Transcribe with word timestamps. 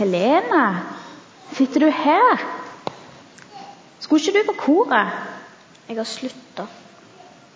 Helene, 0.00 0.64
sitter 1.52 1.80
du 1.84 1.90
her? 1.92 2.40
Skulle 4.00 4.20
ikke 4.22 4.38
du 4.38 4.46
på 4.48 4.54
koret? 4.62 5.10
Jeg 5.88 5.96
har 5.98 6.08
slutta. 6.08 6.64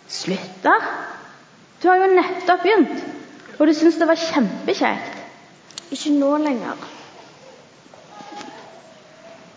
Slutta? 0.08 0.74
Du 1.80 1.88
har 1.88 2.02
jo 2.02 2.10
nettopp 2.12 2.66
begynt, 2.66 3.00
og 3.56 3.66
du 3.66 3.72
syns 3.72 3.96
det 3.96 4.10
var 4.10 4.20
kjempekjekt. 4.20 5.16
Ikke 5.96 6.12
nå 6.18 6.36
lenger. 6.44 6.84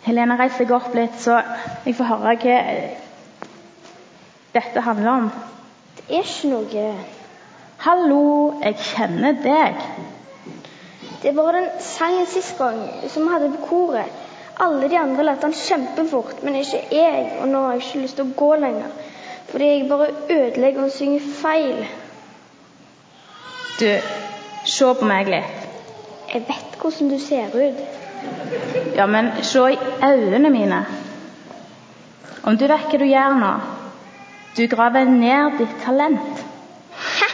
Helene, 0.07 0.39
reis 0.39 0.55
deg 0.55 0.71
opp 0.71 0.95
litt, 0.95 1.19
så 1.19 1.41
jeg 1.83 1.95
får 1.97 2.11
høre 2.13 2.39
hva 2.39 2.57
dette 4.55 4.83
handler 4.87 5.11
om. 5.11 5.31
Det 5.97 6.21
er 6.21 6.23
ikke 6.23 6.53
noe 6.55 6.89
Hallo, 7.83 8.27
jeg 8.63 8.79
kjenner 8.93 9.35
deg. 9.43 9.83
Det 11.27 11.35
var 11.35 11.53
den 11.53 11.69
sangen 11.83 12.25
sist 12.25 12.57
gang 12.57 12.77
som 13.09 13.23
vi 13.23 13.29
hadde 13.33 13.49
på 13.57 13.65
koret. 13.67 14.05
Alle 14.63 14.87
de 14.87 14.95
andre 14.95 15.25
lærte 15.27 15.41
den 15.41 15.53
kjempefort, 15.53 16.37
men 16.43 16.55
ikke 16.55 16.79
jeg. 16.91 17.25
Og 17.41 17.49
nå 17.51 17.63
har 17.65 17.73
jeg 17.73 17.81
ikke 17.81 18.03
lyst 18.05 18.15
til 18.15 18.29
å 18.29 18.35
gå 18.37 18.47
lenger. 18.61 18.93
Fordi 19.49 19.67
jeg 19.67 19.89
bare 19.89 20.07
ødelegger 20.29 20.85
og 20.85 20.93
synger 20.95 21.27
feil. 21.41 21.83
Du, 23.79 23.89
se 24.77 24.93
på 25.01 25.11
meg 25.11 25.33
litt. 25.35 25.67
Jeg 26.31 26.47
vet 26.47 26.79
hvordan 26.79 27.11
du 27.11 27.19
ser 27.19 27.59
ut. 27.59 27.83
Ja, 28.95 29.11
men 29.11 29.33
se 29.43 29.67
i 29.75 29.77
øynene 30.07 30.55
mine. 30.55 30.81
Om 32.47 32.55
du 32.55 32.69
vet 32.71 32.87
hva 32.87 33.03
du 33.03 33.07
gjør 33.11 33.39
nå? 33.43 33.53
Du 34.55 34.65
graver 34.71 35.11
ned 35.11 35.59
ditt 35.59 35.79
talent. 35.83 36.43
Hæ? 36.95 37.31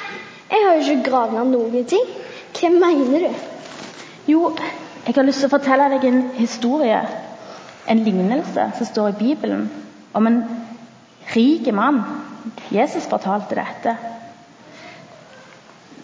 Jeg 0.49 0.65
har 0.65 0.77
jo 0.81 0.85
ikke 0.89 1.09
gravd 1.11 1.37
ned 1.37 1.57
noen 1.59 1.91
ting. 1.97 2.13
Hva 2.57 2.77
mener 2.81 3.29
du? 3.29 3.43
Jo, 4.27 4.55
jeg 5.05 5.15
har 5.15 5.25
lyst 5.27 5.41
til 5.43 5.49
å 5.49 5.51
fortelle 5.51 5.89
deg 5.91 6.05
en 6.07 6.21
historie. 6.37 6.99
En 7.91 8.03
lignelse 8.05 8.69
som 8.77 8.87
står 8.87 9.09
i 9.11 9.17
Bibelen 9.19 9.65
om 10.15 10.29
en 10.29 10.37
rik 11.33 11.67
mann. 11.75 11.99
Jesus 12.71 13.09
fortalte 13.11 13.57
dette. 13.59 13.97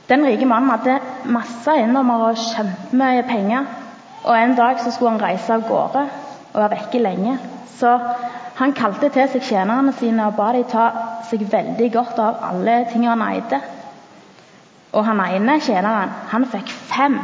Den 0.10 0.26
rike 0.28 0.48
mannen 0.50 0.74
hadde 0.74 0.98
masse 1.32 1.72
eiendommer 1.72 2.28
og 2.28 2.44
kjempemye 2.44 3.24
penger. 3.30 3.72
Og 4.26 4.36
En 4.36 4.56
dag 4.56 4.84
så 4.84 4.92
skulle 4.92 5.16
han 5.16 5.24
reise 5.24 5.54
av 5.54 5.68
gårde 5.70 6.06
og 6.52 6.60
være 6.60 6.76
vekke 6.76 7.00
lenge. 7.00 7.40
Så 7.80 7.96
han 8.60 8.76
kalte 8.76 9.10
til 9.10 9.30
seg 9.32 9.48
tjenerne 9.48 9.94
sine 9.96 10.28
og 10.28 10.36
ba 10.36 10.52
dem 10.52 10.68
ta 10.68 10.92
seg 11.30 11.48
veldig 11.52 11.92
godt 11.94 12.20
av 12.20 12.44
alle 12.52 12.82
tingene 12.92 13.16
han 13.16 13.28
eide. 13.30 13.62
Og 14.92 15.06
han 15.06 15.22
ene 15.24 15.62
tjeneren 15.64 16.12
han 16.34 16.52
fikk 16.52 16.68
fem 16.68 17.22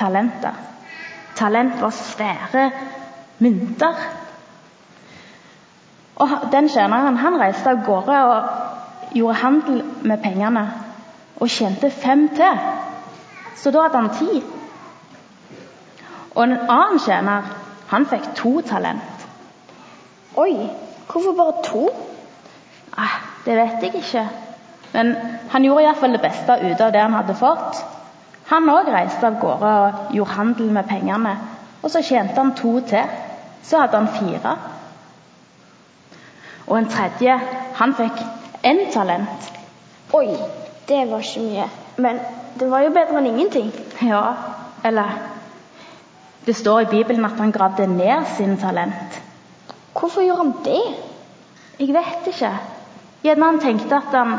talenter. 0.00 0.56
Talent 1.36 1.80
var 1.80 1.90
svære 1.90 2.70
mynter. 3.38 3.94
Og 6.16 6.28
Den 6.52 6.68
tjeneren 6.68 7.16
han 7.16 7.40
reiste 7.40 7.70
av 7.70 7.84
gårde 7.84 8.16
og 8.24 9.14
gjorde 9.16 9.34
handel 9.40 9.82
med 10.02 10.22
pengene 10.22 10.64
og 11.40 11.48
tjente 11.48 11.90
fem 11.90 12.28
til. 12.36 12.58
Så 13.56 13.70
da 13.70 13.86
hadde 13.86 14.02
han 14.02 14.10
ti. 14.18 14.42
Og 16.34 16.44
en 16.44 16.58
annen 16.58 17.00
tjener 17.00 17.48
han 17.90 18.06
fikk 18.06 18.28
to 18.36 18.60
talent. 18.60 19.26
Oi, 20.36 20.70
hvorfor 21.10 21.32
bare 21.36 21.64
to? 21.64 21.88
Ah, 22.96 23.16
det 23.44 23.56
vet 23.56 23.82
jeg 23.82 23.94
ikke. 23.94 24.28
Men 24.92 25.14
han 25.50 25.64
gjorde 25.64 25.82
iallfall 25.84 26.14
det 26.14 26.22
beste 26.22 26.58
ut 26.62 26.80
av 26.80 26.92
det 26.92 27.02
han 27.02 27.16
hadde 27.16 27.34
fått. 27.34 27.82
Han 28.50 28.68
òg 28.70 28.88
reiste 28.90 29.26
av 29.26 29.38
gårde 29.40 29.72
og 29.84 30.14
gjorde 30.16 30.36
handel 30.36 30.70
med 30.74 30.88
pengene. 30.88 31.36
Og 31.82 31.90
så 31.90 32.02
tjente 32.02 32.36
han 32.36 32.54
to 32.58 32.80
til. 32.80 33.06
Så 33.62 33.78
hadde 33.78 33.96
han 33.96 34.08
fire. 34.16 34.56
Og 36.66 36.78
en 36.78 36.90
tredje, 36.90 37.36
han 37.78 37.94
fikk 37.94 38.22
én 38.66 38.84
talent. 38.92 39.50
Oi, 40.14 40.34
det 40.88 41.04
var 41.10 41.22
ikke 41.22 41.44
mye. 41.46 41.68
Men 41.96 42.20
det 42.58 42.70
var 42.70 42.82
jo 42.84 42.94
bedre 42.94 43.18
enn 43.20 43.30
ingenting. 43.30 43.70
Ja, 44.02 44.24
eller 44.84 45.18
Det 46.46 46.56
står 46.56 46.80
i 46.80 46.84
Bibelen 46.90 47.24
at 47.24 47.36
han 47.38 47.52
gravde 47.52 47.86
ned 47.86 48.24
sin 48.36 48.56
talent. 48.56 49.22
Hvorfor 49.92 50.22
gjorde 50.24 50.38
han 50.38 50.54
det? 50.64 50.94
Jeg 51.78 51.94
vet 51.94 52.26
ikke. 52.26 52.50
Gjerne 53.22 53.44
han 53.44 53.60
tenkte 53.60 53.96
at 53.96 54.14
han 54.16 54.32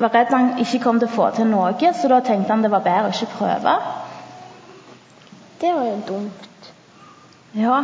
var 0.00 0.14
redd 0.14 0.32
han 0.32 0.52
ikke 0.62 0.80
kom 0.82 1.00
til 1.00 1.10
å 1.10 1.14
få 1.14 1.30
til 1.36 1.50
noe, 1.50 1.92
så 1.94 2.08
da 2.08 2.20
tenkte 2.24 2.52
han 2.52 2.64
det 2.64 2.72
var 2.72 2.84
bedre 2.86 3.10
å 3.10 3.14
ikke 3.14 3.34
prøve. 3.36 3.74
Det 5.60 5.74
var 5.76 5.84
jo 5.84 5.98
dumt. 6.08 6.70
Ja, 7.58 7.82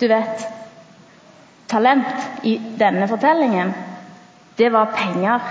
du 0.00 0.06
vet 0.08 0.48
Talent 1.70 2.42
i 2.42 2.56
denne 2.78 3.06
fortellingen, 3.06 3.74
det 4.58 4.72
var 4.72 4.90
penger. 4.96 5.44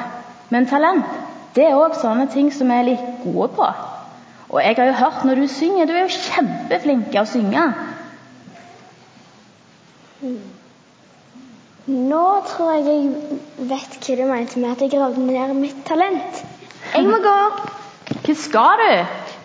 Men 0.49 0.65
talent 0.67 1.05
det 1.55 1.63
er 1.69 1.77
òg 1.79 1.95
sånne 1.95 2.27
ting 2.33 2.49
som 2.53 2.67
vi 2.69 2.75
er 2.75 2.87
litt 2.89 3.05
gode 3.23 3.47
på. 3.55 3.67
Og 4.49 4.59
jeg 4.63 4.75
har 4.79 4.89
jo 4.89 4.97
hørt 4.97 5.25
når 5.25 5.43
du 5.43 5.47
synger 5.47 5.85
Du 5.85 5.93
er 5.93 6.07
jo 6.07 6.15
kjempeflink 6.15 7.11
til 7.13 7.21
å 7.21 7.29
synge. 7.29 7.65
Nå 11.89 12.23
tror 12.45 12.75
jeg 12.75 12.83
jeg 12.85 13.67
vet 13.69 13.95
hva 13.97 14.15
du 14.19 14.25
mente 14.29 14.59
med 14.61 14.71
at 14.75 14.81
jeg 14.83 14.91
gravde 14.93 15.23
ned 15.25 15.53
mitt 15.57 15.77
talent. 15.87 16.41
Jeg 16.93 17.05
må 17.07 17.17
gå. 17.23 17.37
Hva 18.25 18.35
skal 18.37 18.81
du? 18.81 18.89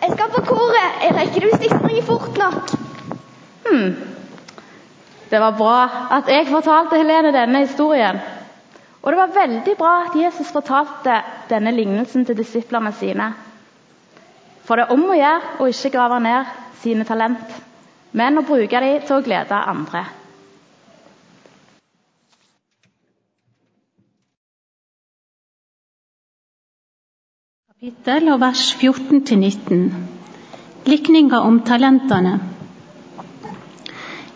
Jeg 0.03 0.11
skal 0.11 0.33
på 0.33 0.41
koret. 0.45 0.99
Jeg 1.01 1.15
rekker 1.17 1.41
det 1.41 1.49
hvis 1.49 1.63
jeg 1.65 1.79
springer 1.79 2.05
fort 2.05 2.37
nok. 2.37 2.73
Hmm. 3.65 3.95
Det 5.31 5.39
var 5.41 5.55
bra 5.57 5.79
at 6.19 6.29
jeg 6.29 6.45
fortalte 6.51 6.99
Helene 7.01 7.31
denne 7.33 7.63
historien. 7.65 8.19
Og 9.01 9.11
det 9.11 9.19
var 9.19 9.33
veldig 9.33 9.73
bra 9.79 9.93
at 10.03 10.17
Jesus 10.17 10.51
fortalte 10.53 11.17
denne 11.49 11.73
lignelsen 11.73 12.25
til 12.25 12.37
disiplene 12.37 12.93
sine. 12.93 13.31
For 14.65 14.77
det 14.77 14.85
er 14.85 14.93
om 14.93 15.07
å 15.09 15.17
gjøre 15.17 15.57
å 15.61 15.71
ikke 15.73 15.93
grave 15.97 16.21
ned 16.21 16.53
sine 16.81 17.05
talent, 17.09 17.57
men 18.13 18.37
å 18.37 18.45
bruke 18.45 18.85
dem 18.85 19.01
til 19.01 19.17
å 19.17 19.25
glede 19.25 19.65
andre. 19.73 20.05
Kapittel 27.85 28.31
og 28.33 28.39
vers 28.41 28.61
14-19. 28.81 29.81
Likninga 30.89 31.37
om 31.45 31.59
talentene. 31.67 32.31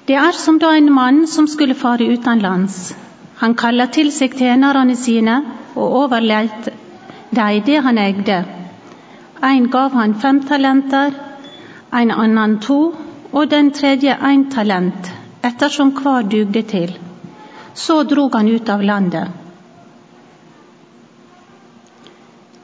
Det 0.06 0.18
er 0.24 0.38
som 0.38 0.60
da 0.62 0.70
en 0.78 0.92
mann 0.94 1.18
som 1.32 1.48
skulle 1.50 1.78
fare 1.80 2.06
utenlands. 2.12 2.76
Han 3.40 3.56
kalla 3.64 3.88
til 3.96 4.12
seg 4.14 4.38
tjenerne 4.38 4.94
sine 5.06 5.40
og 5.74 5.98
overlot 6.04 6.70
dem 7.40 7.66
det 7.72 7.82
han 7.88 8.04
eide. 8.04 8.38
En 9.52 9.68
gav 9.78 9.98
han 9.98 10.14
fem 10.28 10.44
talenter, 10.54 11.18
en 12.04 12.16
annen 12.20 12.58
to, 12.70 12.80
og 13.34 13.50
den 13.50 13.74
tredje 13.82 14.20
én 14.30 14.46
talent, 14.54 15.10
ettersom 15.42 15.98
hver 15.98 16.30
dugde 16.36 16.68
til. 16.78 16.98
Så 17.74 18.04
drog 18.04 18.38
han 18.38 18.54
ut 18.54 18.70
av 18.70 18.86
landet. 18.94 19.39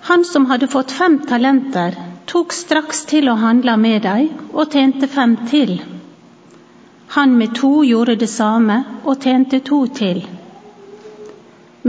Han 0.08 0.26
som 0.26 0.46
hadde 0.46 0.68
fått 0.68 0.92
fem 0.92 1.20
talenter, 1.26 1.96
tok 2.30 2.54
straks 2.54 3.06
til 3.10 3.30
å 3.30 3.40
handle 3.42 3.74
med 3.82 4.04
dem 4.06 4.50
og 4.54 4.74
tjente 4.74 5.08
fem 5.10 5.32
til. 5.50 5.80
Han 7.16 7.34
med 7.40 7.56
to 7.58 7.72
gjorde 7.88 8.16
det 8.22 8.30
samme 8.30 8.76
og 9.04 9.24
tjente 9.24 9.60
to 9.70 9.80
til. 10.00 10.20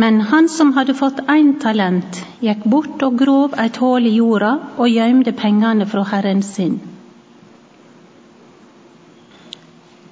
Men 0.02 0.20
han 0.30 0.48
som 0.52 0.72
hadde 0.76 0.94
fått 0.96 1.20
én 1.32 1.50
talent, 1.60 2.20
gikk 2.44 2.64
bort 2.72 3.04
og 3.04 3.18
grov 3.20 3.56
et 3.64 3.80
hull 3.80 4.08
i 4.08 4.14
jorda 4.16 4.52
og 4.76 4.92
gjemte 4.92 5.34
pengene 5.42 5.88
fra 5.92 6.04
herren 6.10 6.42
sin. 6.44 6.78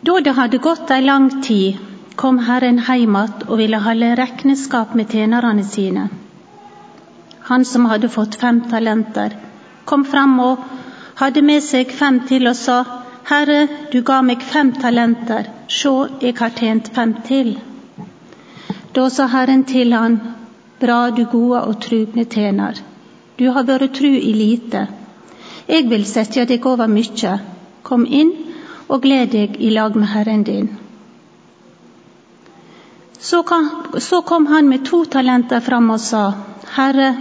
Da 0.04 0.18
det 0.20 0.36
hadde 0.36 0.60
gått 0.68 0.92
ei 0.92 1.00
lang 1.04 1.30
tid, 1.48 1.80
kom 2.20 2.42
Herren 2.48 2.82
hjem 2.84 3.16
igjen 3.16 3.48
og 3.48 3.56
ville 3.62 3.80
holde 3.86 4.12
rekneskap 4.20 4.92
med 4.94 5.08
tjenerne 5.16 5.64
sine. 5.64 6.08
Han 7.48 7.64
som 7.64 7.86
hadde 7.90 8.08
fått 8.08 8.34
fem 8.40 8.60
talenter, 8.70 9.36
kom 9.84 10.04
fram 10.04 10.38
og 10.40 10.62
hadde 11.20 11.42
med 11.42 11.62
seg 11.62 11.90
fem 11.92 12.22
til 12.28 12.48
og 12.48 12.56
sa, 12.56 12.78
Herre, 13.28 13.66
du 13.92 14.00
ga 14.02 14.20
meg 14.22 14.42
fem 14.44 14.72
talenter, 14.80 15.50
sjå, 15.68 15.94
jeg 16.20 16.36
har 16.40 16.56
tjent 16.56 16.88
fem 16.96 17.14
til. 17.28 17.54
Da 18.96 19.08
sa 19.10 19.26
Herren 19.32 19.64
til 19.68 19.92
han, 19.96 20.18
Bra, 20.80 21.10
du 21.10 21.24
gode 21.30 21.60
og 21.64 21.78
trugne 21.80 22.24
tjener. 22.28 22.80
Du 23.38 23.46
har 23.54 23.64
vært 23.68 23.94
tru 23.96 24.10
i 24.10 24.32
lite. 24.36 24.86
Jeg 25.68 25.86
vil 25.88 26.04
sette 26.04 26.44
deg 26.50 26.66
over 26.66 26.90
mykje. 26.90 27.38
Kom 27.86 28.04
inn 28.04 28.32
og 28.88 29.00
gled 29.04 29.32
deg 29.32 29.56
i 29.60 29.70
lag 29.72 29.96
med 29.96 30.10
Herren 30.12 30.42
din. 30.44 30.68
Så 33.24 34.20
kom 34.28 34.46
han 34.50 34.68
med 34.68 34.84
to 34.84 35.04
talenter 35.04 35.64
fram 35.64 35.88
og 35.94 36.00
sa, 36.00 36.24
Herre, 36.76 37.14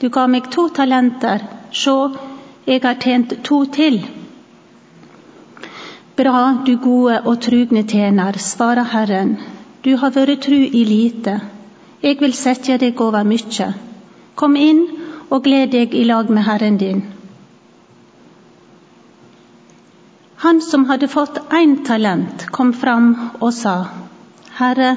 du 0.00 0.08
ga 0.08 0.26
meg 0.30 0.50
to 0.54 0.68
talenter, 0.74 1.42
sjå, 1.72 1.96
jeg 2.68 2.82
har 2.84 2.98
tjent 3.02 3.34
to 3.44 3.64
til. 3.74 3.98
Bra, 6.18 6.42
du 6.66 6.76
gode 6.82 7.20
og 7.24 7.40
trugne 7.42 7.82
tjener, 7.82 8.38
svarer 8.38 8.86
Herren. 8.92 9.36
Du 9.84 9.96
har 9.96 10.14
vært 10.14 10.42
tru 10.46 10.58
i 10.58 10.84
lite. 10.84 11.38
Jeg 12.02 12.18
vil 12.20 12.34
sette 12.34 12.78
deg 12.78 13.00
over 13.00 13.26
mykje. 13.26 13.68
Kom 14.38 14.56
inn 14.56 14.82
og 15.30 15.44
gled 15.46 15.72
deg 15.74 15.94
i 15.94 16.04
lag 16.06 16.30
med 16.30 16.46
Herren 16.46 16.78
din. 16.78 17.04
Han 20.42 20.60
som 20.62 20.84
hadde 20.86 21.10
fått 21.10 21.40
én 21.50 21.80
talent, 21.86 22.46
kom 22.54 22.70
fram 22.72 23.08
og 23.40 23.50
sa, 23.54 23.76
Herre, 24.58 24.92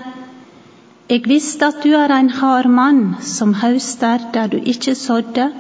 jeg 1.10 1.28
visste 1.28 1.68
at 1.68 1.84
du 1.84 1.92
er 1.98 2.12
en 2.16 2.30
hard 2.30 2.70
mann 2.70 3.02
som 3.22 3.54
hauster 3.54 4.30
der 4.34 4.48
du 4.48 4.58
ikke 4.58 4.96
sådde, 4.96 5.52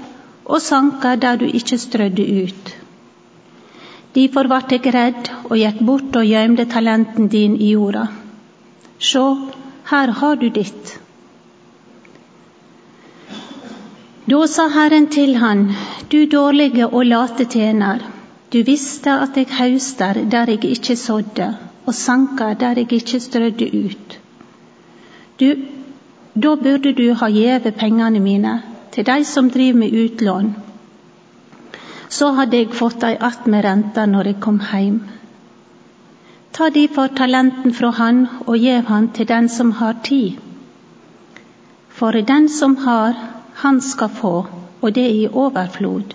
og 0.45 0.61
sanker 0.61 1.15
der 1.15 1.35
du 1.35 1.45
ikke 1.45 1.77
strødde 1.77 2.25
ut. 2.43 2.71
Derfor 4.15 4.47
ble 4.51 4.61
jeg 4.71 4.93
redd 4.95 5.29
og 5.49 5.57
gikk 5.57 5.83
bort 5.87 6.15
og 6.21 6.27
gjemte 6.27 6.65
talenten 6.73 7.29
din 7.35 7.55
i 7.55 7.71
jorda. 7.73 8.07
Sjå, 8.99 9.25
her 9.91 10.11
har 10.21 10.35
du 10.41 10.49
ditt. 10.49 10.97
Da 14.31 14.39
sa 14.47 14.67
Herren 14.71 15.07
til 15.11 15.35
han, 15.43 15.63
du 16.11 16.25
dårlige 16.33 16.87
og 16.87 17.05
late 17.05 17.45
tjener, 17.45 18.03
du 18.53 18.61
visste 18.67 19.15
at 19.25 19.37
jeg 19.39 19.49
hauster 19.57 20.21
der 20.35 20.51
jeg 20.53 20.65
ikke 20.75 20.95
sådde, 20.95 21.47
og 21.85 21.95
sanker 21.95 22.53
der 22.53 22.83
jeg 22.83 22.93
ikke 22.99 23.19
strødde 23.19 23.71
ut. 23.85 24.20
Du, 25.41 25.55
da 26.33 26.55
burde 26.55 26.91
du 26.97 27.07
ha 27.19 27.27
gjeve 27.33 27.71
pengene 27.77 28.19
mine 28.25 28.51
til 28.93 29.05
de 29.07 29.23
som 29.25 29.47
driver 29.49 29.79
med 29.79 29.95
utlån. 30.03 30.51
Så 32.09 32.27
hadde 32.37 32.57
jeg 32.57 32.75
fått 32.77 32.99
dei 33.01 33.17
att 33.19 33.47
med 33.47 33.65
renta 33.65 34.05
når 34.05 34.25
jeg 34.25 34.39
kom 34.39 34.59
heim. 34.59 35.01
Ta 36.51 36.69
derfor 36.69 37.07
talenten 37.07 37.73
fra 37.73 37.89
han 37.89 38.27
og 38.45 38.57
gjev 38.57 38.85
han 38.85 39.07
til 39.07 39.27
den 39.27 39.49
som 39.49 39.71
har 39.71 39.93
tid. 40.03 40.37
For 41.89 42.11
den 42.11 42.49
som 42.49 42.77
har, 42.85 43.13
han 43.53 43.81
skal 43.81 44.09
få, 44.09 44.45
og 44.81 44.93
det 44.93 45.09
i 45.11 45.27
overflod. 45.27 46.13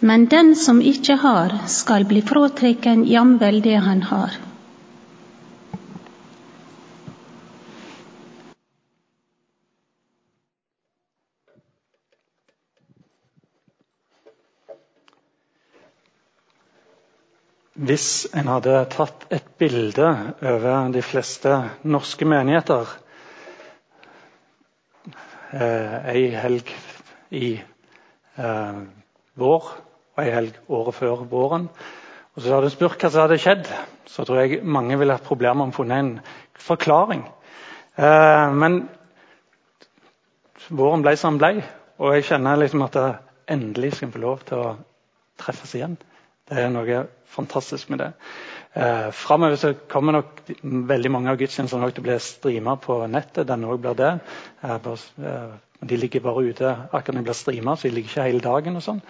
Men 0.00 0.26
den 0.26 0.54
som 0.56 0.80
ikke 0.80 1.16
har, 1.16 1.58
skal 1.66 2.04
bli 2.04 2.22
fråtrekken 2.22 3.04
jamvel 3.04 3.62
det 3.62 3.76
han 3.76 4.02
har. 4.02 4.47
Hvis 17.78 18.26
en 18.34 18.48
hadde 18.50 18.72
tatt 18.90 19.28
et 19.30 19.44
bilde 19.60 20.08
over 20.42 20.88
de 20.90 21.02
fleste 21.06 21.52
norske 21.86 22.26
menigheter 22.26 22.90
eh, 25.54 26.08
ei 26.10 26.24
helg 26.34 26.72
i 27.38 27.52
eh, 27.54 28.80
vår 29.38 29.68
og 29.70 30.24
ei 30.24 30.32
helg 30.34 30.58
året 30.66 30.98
før 30.98 31.22
våren, 31.30 31.68
og 32.34 32.42
så 32.42 32.56
hadde 32.56 32.72
en 32.72 32.74
spurt 32.74 32.98
hva 32.98 33.12
som 33.14 33.22
hadde 33.28 33.38
skjedd, 33.44 33.70
så 34.10 34.26
tror 34.26 34.42
jeg 34.42 34.58
mange 34.66 34.98
ville 34.98 35.14
hatt 35.14 35.28
problemer 35.30 35.62
med 35.68 35.76
å 35.76 35.78
finne 35.78 36.00
en 36.02 36.12
forklaring. 36.58 37.22
Eh, 37.94 38.58
men 38.58 38.80
våren 40.66 41.06
ble 41.06 41.14
som 41.14 41.38
den 41.38 41.62
ble, 41.62 41.70
og 42.02 42.18
jeg 42.18 42.26
kjenner 42.32 42.58
liksom 42.58 42.82
at 42.90 42.98
endelig 43.46 43.94
skal 44.00 44.10
få 44.18 44.26
lov 44.26 44.42
til 44.50 44.66
å 44.66 44.76
treffes 45.38 45.78
igjen. 45.78 45.94
Det 46.48 46.62
er 46.62 46.70
noe 46.72 47.06
fantastisk 47.28 47.90
med 47.92 48.00
det. 48.00 48.12
Eh, 48.72 49.10
Framover 49.12 49.56
så 49.56 49.72
kommer 49.88 50.12
nok 50.16 50.42
veldig 50.62 51.10
mange 51.12 51.32
av 51.32 51.38
gudstjenestene 51.40 51.90
til 51.92 52.04
å 52.04 52.06
bli 52.06 52.18
streama 52.22 52.76
på 52.80 53.00
nettet. 53.10 53.48
Denne 53.48 53.68
òg 53.68 53.82
blir 53.82 53.96
det. 53.98 54.12
Eh, 54.62 54.78
bare, 54.84 54.98
eh, 55.24 55.56
de 55.88 55.96
ligger 55.96 56.20
bare 56.20 56.44
ute 56.48 56.70
akkurat 56.92 57.14
når 57.14 57.20
de 57.20 57.28
blir 57.28 57.38
streama, 57.38 57.76
så 57.76 57.88
de 57.88 57.94
ligger 57.94 58.10
ikke 58.10 58.28
hele 58.28 58.40
dagen. 58.40 58.76
og 58.76 58.82
sånn. 58.82 59.02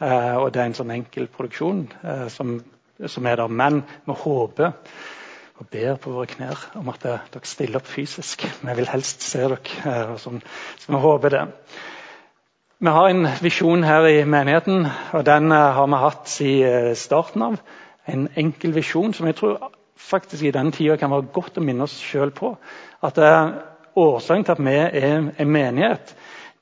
Eh, 0.00 0.36
og 0.36 0.52
det 0.52 0.62
er 0.62 0.66
en 0.66 0.74
sånn 0.74 0.90
enkel 0.90 1.26
produksjon 1.26 1.88
eh, 2.04 2.28
som, 2.28 2.64
som, 3.06 3.26
er 3.26 3.36
der. 3.36 3.48
Men 3.48 3.82
vi 4.06 4.12
håper 4.12 4.72
og 5.58 5.68
ber 5.70 5.96
på 5.96 6.12
våre 6.12 6.26
knær 6.26 6.76
om 6.76 6.88
at 6.88 7.02
dere 7.02 7.44
stiller 7.44 7.80
opp 7.80 7.86
fysisk. 7.86 8.44
Vi 8.62 8.74
vil 8.76 8.88
helst 8.88 9.22
se 9.22 9.40
dere. 9.40 9.60
Eh, 9.84 10.16
sånn. 10.16 10.42
Så 10.78 10.92
vi 10.92 11.02
håper 11.02 11.30
det. 11.30 11.44
Vi 12.78 12.92
har 12.92 13.08
en 13.08 13.24
visjon 13.40 13.84
her 13.88 14.04
i 14.04 14.24
menigheten, 14.28 14.86
og 15.16 15.22
den 15.24 15.52
eh, 15.52 15.58
har 15.72 15.86
vi 15.88 15.96
hatt 15.96 16.26
siden 16.28 16.96
starten 17.00 17.42
av. 17.42 17.54
En 18.04 18.26
enkel 18.36 18.74
visjon 18.76 19.14
som 19.16 19.24
jeg 19.24 19.36
tror 19.38 19.70
faktisk 19.96 20.44
i 20.44 20.50
denne 20.52 20.74
tida 20.76 20.98
kan 21.00 21.08
være 21.08 21.30
godt 21.32 21.56
å 21.56 21.62
minne 21.64 21.86
oss 21.86 21.94
sjøl 22.04 22.34
på. 22.36 22.50
At 23.00 23.16
uh, 23.16 23.54
Årsaken 23.96 24.44
til 24.44 24.52
at 24.52 24.60
vi 24.60 24.74
er 24.76 25.30
en 25.40 25.48
menighet, 25.48 26.12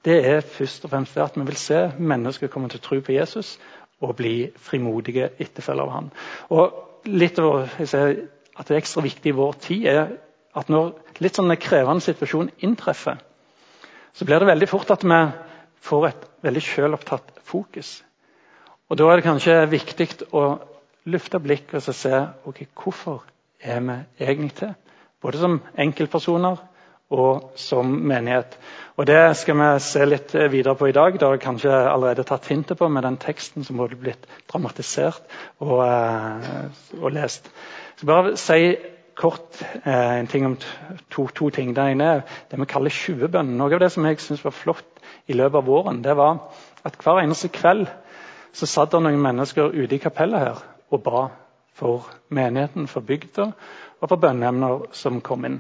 det 0.06 0.20
er 0.30 0.46
først 0.46 0.86
og 0.86 0.92
fremst 0.92 1.18
at 1.18 1.34
vi 1.34 1.46
vil 1.48 1.58
se 1.58 1.80
mennesker 1.98 2.52
komme 2.52 2.70
til 2.70 2.78
å 2.78 2.84
tro 2.84 2.98
på 3.02 3.16
Jesus 3.16 3.56
og 3.98 4.14
bli 4.20 4.52
frimodige 4.54 5.32
etterfølgere 5.42 5.88
av 5.88 5.90
ham. 5.96 6.12
Og 6.54 7.08
litt 7.10 7.40
av 7.42 7.74
ser, 7.90 8.14
at 8.54 8.68
det 8.68 8.76
er 8.76 8.84
ekstra 8.84 9.02
viktig 9.02 9.32
i 9.32 9.34
vår 9.40 9.58
tid, 9.66 9.88
er 9.90 10.14
at 10.54 10.70
når 10.70 10.94
litt 11.18 11.34
sånn 11.42 11.50
krevende 11.58 12.06
situasjon 12.06 12.52
inntreffer, 12.62 13.18
så 14.14 14.28
blir 14.28 14.38
det 14.38 14.52
veldig 14.52 14.70
fort 14.70 14.94
at 14.94 15.02
vi 15.02 15.18
får 15.84 16.06
et 16.08 16.26
veldig 16.44 16.62
selvopptatt 16.64 17.34
fokus. 17.44 17.98
Og 18.88 18.98
Da 18.98 19.08
er 19.10 19.16
det 19.16 19.26
kanskje 19.26 19.56
viktig 19.70 20.08
å 20.32 20.44
løfte 21.08 21.40
blikket 21.40 21.88
og 21.88 21.96
se 21.96 22.20
okay, 22.44 22.66
hvorfor 22.76 23.24
er 23.60 23.80
vi 23.80 23.98
egentlig 24.20 24.54
til. 24.60 24.74
Både 25.20 25.40
som 25.40 25.60
enkeltpersoner 25.80 26.60
og 27.14 27.52
som 27.60 27.86
menighet. 27.86 28.58
Og 28.96 29.06
Det 29.06 29.36
skal 29.36 29.56
vi 29.56 29.68
se 29.80 30.04
litt 30.06 30.34
videre 30.34 30.74
på 30.76 30.88
i 30.88 30.92
dag. 30.92 31.12
Det 31.12 31.22
har 31.22 31.36
jeg 31.36 31.44
kanskje 31.44 31.72
allerede 31.72 32.24
tatt 32.24 32.46
hintet 32.46 32.78
på 32.78 32.88
med 32.88 33.02
den 33.02 33.16
teksten 33.16 33.64
som 33.64 33.76
både 33.76 33.96
blitt 33.96 34.26
dramatisert 34.52 35.22
og, 35.60 35.80
eh, 35.84 36.68
og 37.00 37.12
lest. 37.12 37.50
Skal 37.96 38.06
bare 38.06 38.36
si 38.36 38.76
kort 39.14 39.62
eh, 39.84 40.18
en 40.18 40.26
ting 40.26 40.46
om 40.46 40.56
to, 41.10 41.26
to, 41.26 41.50
ting. 41.50 41.74
Det 41.74 41.82
ene 41.82 42.04
er 42.04 42.22
det 42.50 42.60
vi 42.60 42.66
kaller 42.66 42.90
20-bønnen. 42.90 43.56
Noe 43.58 43.74
av 43.74 43.80
det 43.80 43.92
som 43.92 44.06
jeg 44.06 44.20
synes 44.20 44.44
var 44.44 44.54
flott 44.54 44.93
i 45.26 45.36
løpet 45.36 45.58
av 45.60 45.66
våren, 45.66 46.02
det 46.02 46.16
var 46.16 46.38
at 46.84 46.98
hver 47.00 47.22
eneste 47.22 47.48
kveld 47.52 47.88
så 48.54 48.68
satt 48.68 48.92
det 48.92 49.00
noen 49.02 49.22
mennesker 49.22 49.74
ute 49.74 49.96
i 49.96 50.02
kapellet 50.02 50.44
her 50.44 50.62
og 50.92 51.02
ba 51.02 51.24
for 51.74 52.06
menigheten, 52.34 52.86
for 52.86 53.02
bygda 53.02 53.48
og 54.00 54.08
for 54.08 54.20
bønneemner 54.20 54.86
som 54.94 55.22
kom 55.24 55.46
inn. 55.48 55.58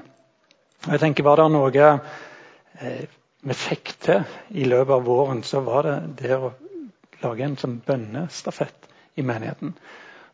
Og 0.84 0.92
jeg 0.94 1.02
tenker 1.02 1.26
Var 1.26 1.40
det 1.40 1.50
noe 1.50 1.86
eh, 1.90 3.04
vi 3.44 3.56
fikk 3.56 3.94
til 4.04 4.22
i 4.54 4.68
løpet 4.68 4.94
av 4.94 5.04
våren, 5.04 5.42
så 5.42 5.60
var 5.64 5.88
det 5.88 5.96
det 6.22 6.36
å 6.36 6.52
lage 7.24 7.44
en 7.44 7.56
sånn 7.58 7.80
bønnestafett 7.86 8.88
i 9.16 9.24
menigheten. 9.26 9.74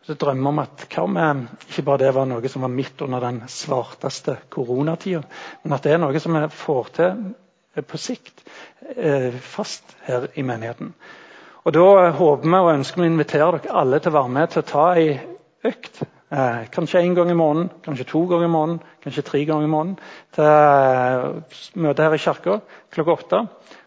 Så 0.07 0.17
drømmer 0.19 0.51
om 0.51 0.61
at 0.63 0.85
hva 0.91 1.05
om 1.05 1.47
ikke 1.69 1.85
bare 1.87 2.05
det 2.05 2.13
var 2.17 2.29
noe 2.29 2.49
som 2.49 2.65
var 2.65 2.73
midt 2.73 3.03
under 3.05 3.21
den 3.25 3.43
svarteste 3.49 4.37
koronatida, 4.53 5.23
men 5.63 5.77
at 5.77 5.87
det 5.87 5.95
er 5.95 6.03
noe 6.03 6.23
som 6.23 6.37
vi 6.37 6.47
får 6.61 6.93
til 6.97 7.19
Eh, 7.21 7.40
på 7.77 7.99
sikt 8.01 8.45
eh, 8.97 9.35
fast 9.41 9.97
her 10.07 10.29
i 10.35 10.43
menigheten. 10.43 10.95
Og 11.65 11.75
Da 11.77 12.11
håper 12.17 12.49
vi 12.49 12.57
og 12.57 12.73
ønsker 12.73 13.03
vi 13.03 13.09
å 13.09 13.13
invitere 13.13 13.61
dere 13.61 13.77
alle 13.83 14.01
til 14.01 14.13
å 14.13 14.17
være 14.17 14.35
med 14.37 14.51
til 14.51 14.63
å 14.63 14.69
ta 14.71 14.87
ei 14.97 15.11
økt. 15.69 16.03
Eh, 16.31 16.67
kanskje 16.73 17.03
én 17.03 17.15
gang 17.15 17.31
i 17.31 17.37
måneden, 17.37 17.71
kanskje 17.85 18.07
to 18.09 18.25
ganger 18.31 18.47
i 18.47 18.53
måneden, 18.55 18.81
kanskje 19.05 19.27
tre 19.27 19.45
ganger 19.45 19.67
i 19.67 19.71
måneden. 19.71 19.99
Til 20.35 21.83
møte 21.85 22.07
her 22.07 22.15
i 22.15 22.23
kirka 22.23 22.61
klokka 22.95 23.17
åtte. 23.17 23.43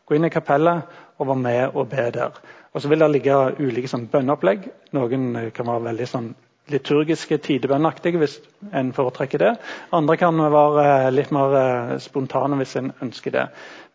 Gå 0.06 0.16
inn 0.16 0.28
i 0.28 0.34
kapellet 0.34 0.84
og 1.18 1.28
være 1.28 1.44
med 1.44 1.76
og 1.76 1.90
be 1.90 2.10
der. 2.12 2.40
Og 2.74 2.82
Så 2.82 2.90
vil 2.90 3.00
det 3.00 3.12
ligge 3.12 3.36
ulike 3.60 3.88
sånn, 3.88 4.10
bønneopplegg. 4.12 4.70
Noen 4.94 5.52
kan 5.54 5.68
være 5.70 5.88
veldig 5.90 6.08
sånn, 6.10 6.34
liturgiske, 6.72 7.38
tidebønnaktige 7.38 8.20
hvis 8.22 8.38
en 8.74 8.94
foretrekker 8.96 9.42
det. 9.42 9.52
Andre 9.92 10.18
kan 10.18 10.40
være 10.40 11.12
litt 11.12 11.32
mer 11.36 11.98
spontane 12.04 12.58
hvis 12.62 12.76
en 12.80 12.92
ønsker 13.04 13.36
det. 13.36 13.46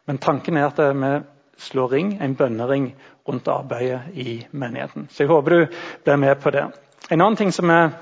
Men 0.07 0.19
tanken 0.19 0.57
er 0.57 0.69
at 0.69 0.81
vi 0.97 1.13
slår 1.59 1.93
ring, 1.93 2.13
en 2.23 2.37
bønnering 2.37 2.93
rundt 3.29 3.49
arbeidet 3.49 4.01
i 4.15 4.47
menigheten. 4.51 5.09
Så 5.11 5.25
jeg 5.25 5.33
håper 5.33 5.51
du 5.51 5.79
blir 6.05 6.17
med 6.17 6.41
på 6.41 6.53
det. 6.55 6.67
En 7.11 7.21
annen 7.21 7.37
ting 7.37 7.53
som 7.53 7.71
jeg 7.71 7.93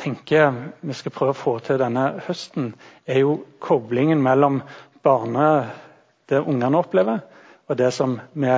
tenker 0.00 0.54
vi 0.80 0.96
skal 0.96 1.12
prøve 1.12 1.34
å 1.34 1.38
få 1.38 1.58
til 1.64 1.80
denne 1.80 2.06
høsten, 2.26 2.72
er 3.06 3.22
jo 3.22 3.42
koblingen 3.60 4.22
mellom 4.24 4.62
barne, 5.04 5.48
det 6.28 6.40
ungene 6.40 6.78
opplever, 6.80 7.20
og 7.68 7.76
det 7.78 7.92
som 7.92 8.16
vi 8.32 8.48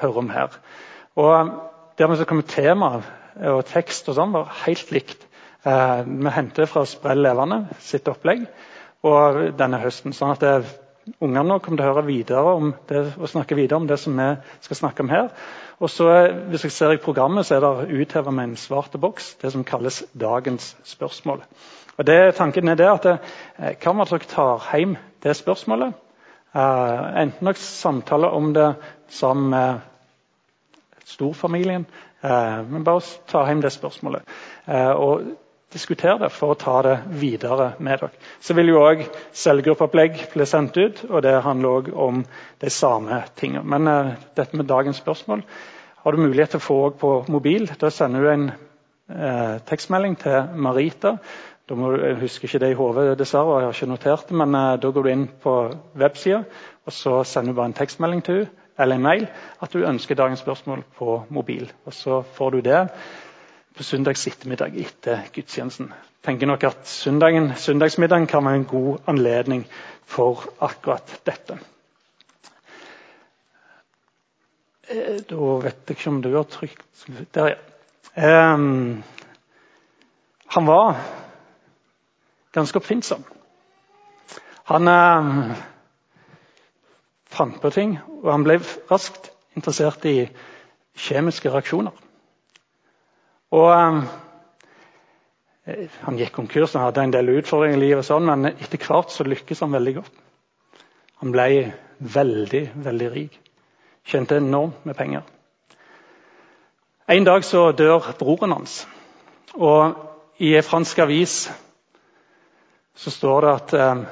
hører 0.00 0.18
om 0.18 0.30
her. 0.32 0.56
Og 1.20 1.52
Dermed 1.98 2.16
så 2.16 2.24
kommer 2.24 2.42
temaet 2.48 3.04
og 3.40 3.64
tekst 3.68 4.08
og 4.10 4.18
sånn 4.18 4.34
var 4.34 4.52
helt 4.64 4.92
likt. 4.94 5.26
Eh, 5.64 6.02
vi 6.06 6.34
henter 6.34 6.66
fra 6.70 6.84
Sprell 6.88 7.22
Levende 7.22 7.64
sitt 7.80 8.08
opplegg 8.10 8.46
og 9.06 9.42
denne 9.58 9.80
høsten. 9.82 10.14
sånn 10.14 10.34
at 10.34 10.42
det, 10.42 10.54
ungene 11.22 11.58
kommer 11.60 11.80
til 11.80 11.86
å 11.86 11.94
høre 11.94 12.06
videre 12.06 12.54
om 12.56 12.72
det, 12.88 13.02
og 13.18 13.30
snakke 13.30 13.58
videre 13.58 13.80
om 13.80 13.86
det 13.86 13.98
som 13.98 14.18
vi 14.18 14.28
skal 14.62 14.78
snakke 14.78 15.02
om 15.02 15.10
her. 15.10 15.30
Og 15.80 15.90
så, 15.90 16.08
Hvis 16.48 16.64
jeg 16.64 16.72
ser 16.72 16.92
i 16.92 16.96
programmet, 17.02 17.46
så 17.46 17.56
er 17.56 17.60
det 17.60 18.00
utheva 18.00 18.30
med 18.30 18.44
en 18.44 18.56
svart 18.56 18.94
boks, 19.00 19.34
det 19.42 19.52
som 19.52 19.64
kalles 19.64 20.04
dagens 20.14 20.76
spørsmål. 20.84 21.42
Og 21.98 22.06
det, 22.06 22.34
Tanken 22.34 22.68
er 22.68 22.74
det 22.74 22.88
at 22.88 23.06
eh, 23.06 23.74
hva 23.82 23.90
om 23.90 23.98
dere 23.98 24.28
tar 24.28 24.62
hjem 24.72 24.96
det 25.22 25.36
spørsmålet? 25.36 25.94
Uh, 26.54 27.16
enten 27.16 27.48
dere 27.48 27.56
samtaler 27.56 28.28
om 28.28 28.52
det 28.52 28.74
sammen 29.08 29.50
med 29.50 29.80
storfamilien, 31.04 31.86
men 32.22 32.84
bare 32.86 33.02
ta 33.30 33.46
hjem 33.48 33.62
det 33.64 33.72
spørsmålet. 33.74 34.26
Uh, 34.68 34.92
og 34.92 35.24
diskutere 35.72 36.18
det 36.20 36.30
for 36.34 36.52
å 36.52 36.58
ta 36.60 36.74
det 36.84 36.96
videre 37.18 37.72
med 37.80 38.02
dere. 38.02 38.12
Så 38.44 38.54
vil 38.54 38.72
jo 38.72 38.82
òg 38.84 39.06
cellegruppeopplegg 39.32 40.18
bli 40.34 40.46
sendt 40.46 40.76
ut, 40.76 41.04
og 41.08 41.22
det 41.24 41.38
handler 41.46 41.78
òg 41.78 41.92
om 41.96 42.24
de 42.62 42.70
samme 42.70 43.22
tingene. 43.40 43.64
Men 43.64 43.88
uh, 43.88 44.12
dette 44.36 44.58
med 44.58 44.68
dagens 44.70 45.00
spørsmål 45.02 45.46
har 46.02 46.12
du 46.12 46.22
mulighet 46.22 46.54
til 46.54 46.60
å 46.62 46.66
få 46.66 46.80
på 46.98 47.12
mobil. 47.30 47.68
Da 47.78 47.90
sender 47.94 48.24
du 48.24 48.30
en 48.32 48.48
eh, 48.50 49.58
tekstmelding 49.68 50.16
til 50.18 50.56
Marita. 50.58 51.12
Da 51.70 51.76
må 51.78 51.92
du, 51.92 52.00
jeg 52.02 52.18
husker 52.24 52.48
ikke 52.48 52.58
det 52.64 52.72
i 52.72 52.78
hodet, 52.78 53.04
dessverre, 53.20 53.52
og 53.52 53.60
jeg 53.60 53.68
har 53.68 53.76
ikke 53.76 53.90
notert 53.92 54.24
det, 54.26 54.38
men 54.40 54.56
eh, 54.58 54.72
da 54.82 54.90
går 54.90 55.06
du 55.06 55.12
inn 55.12 55.28
på 55.44 55.54
websida, 56.02 56.42
og 56.82 56.96
så 56.96 57.20
sender 57.22 57.54
du 57.54 57.60
bare 57.60 57.70
en 57.70 57.78
tekstmelding 57.78 58.24
til 58.26 58.42
henne 58.42 58.61
eller 58.78 58.96
en 58.96 59.02
mail 59.02 59.26
at 59.62 59.72
du 59.72 59.84
ønsker 59.84 60.14
dagens 60.14 60.40
spørsmål 60.40 60.84
på 60.98 61.24
mobil. 61.28 61.72
Og 61.84 61.94
Så 61.94 62.22
får 62.22 62.50
du 62.50 62.60
det 62.60 62.88
på 63.76 63.82
søndags 63.82 64.26
ettermiddag 64.26 64.76
etter 64.76 65.26
gudstjenesten. 65.32 65.92
Tenker 66.24 66.46
nok 66.46 66.64
at 66.64 66.88
søndagen, 66.88 67.52
Søndagsmiddagen 67.56 68.26
kan 68.26 68.44
være 68.44 68.54
en 68.54 68.64
god 68.64 68.98
anledning 69.06 69.66
for 70.06 70.44
akkurat 70.60 71.20
dette. 71.26 71.58
Eh, 74.90 75.18
da 75.30 75.36
vet 75.64 75.88
jeg 75.88 75.96
ikke 75.96 76.10
om 76.10 76.22
du 76.22 76.34
har 76.36 76.44
trykt 76.44 77.06
Der, 77.34 77.54
ja. 78.16 78.54
Um, 78.54 79.02
han 80.46 80.66
var 80.66 81.00
ganske 82.52 82.76
oppfinnsom. 82.76 83.24
Han 84.64 84.88
um, 84.88 85.52
fant 87.32 87.60
på 87.60 87.70
ting, 87.72 87.96
og 88.22 88.30
han 88.32 88.44
ble 88.46 88.58
raskt 88.90 89.30
interessert 89.56 90.04
i 90.08 90.26
kjemiske 90.98 91.52
reaksjoner. 91.52 91.94
Og 93.52 93.70
um, 93.70 94.04
Han 96.02 96.16
gikk 96.18 96.32
konkurs, 96.34 96.72
han 96.74 96.88
hadde 96.88 97.02
en 97.06 97.12
del 97.14 97.28
utfordringer 97.36 97.78
i 97.78 97.80
livet, 97.84 98.06
sånn, 98.06 98.26
men 98.26 98.48
etter 98.50 98.80
hvert 98.82 99.12
så 99.14 99.22
lykkes 99.22 99.60
han 99.62 99.70
veldig 99.76 99.92
godt. 100.00 100.16
Han 101.22 101.30
ble 101.30 101.44
veldig, 102.02 102.62
veldig 102.82 103.10
rik. 103.12 103.36
Tjente 104.02 104.40
enormt 104.42 104.82
med 104.88 104.98
penger. 104.98 105.22
En 107.06 107.28
dag 107.28 107.44
så 107.46 107.68
dør 107.78 108.10
broren 108.18 108.56
hans. 108.56 108.80
Og 109.54 109.94
i 110.42 110.56
en 110.58 110.66
fransk 110.66 110.98
avis 111.04 111.36
så 112.98 113.14
står 113.14 113.46
det 113.46 113.52
at 113.52 113.74
eh, 113.78 114.02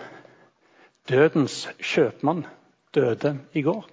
dødens 1.10 1.56
kjøpmann 1.82 2.44
døde 2.94 3.34
i 3.52 3.62
går. 3.62 3.84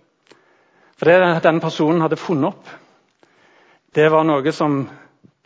For 0.97 1.05
det 1.09 1.43
denne 1.45 1.61
personen 1.61 2.01
hadde 2.01 2.19
funnet 2.19 2.53
opp, 2.53 2.69
det 3.95 4.09
var 4.11 4.25
noe 4.25 4.51
som 4.53 4.83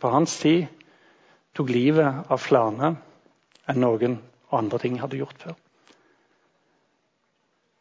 på 0.00 0.10
hans 0.12 0.34
tid 0.40 0.66
tok 1.56 1.68
livet 1.70 2.30
av 2.32 2.40
flere 2.40 2.94
enn 3.68 3.80
noen 3.80 4.16
andre 4.52 4.80
ting 4.82 4.98
hadde 5.00 5.20
gjort 5.20 5.44
før. 5.44 5.54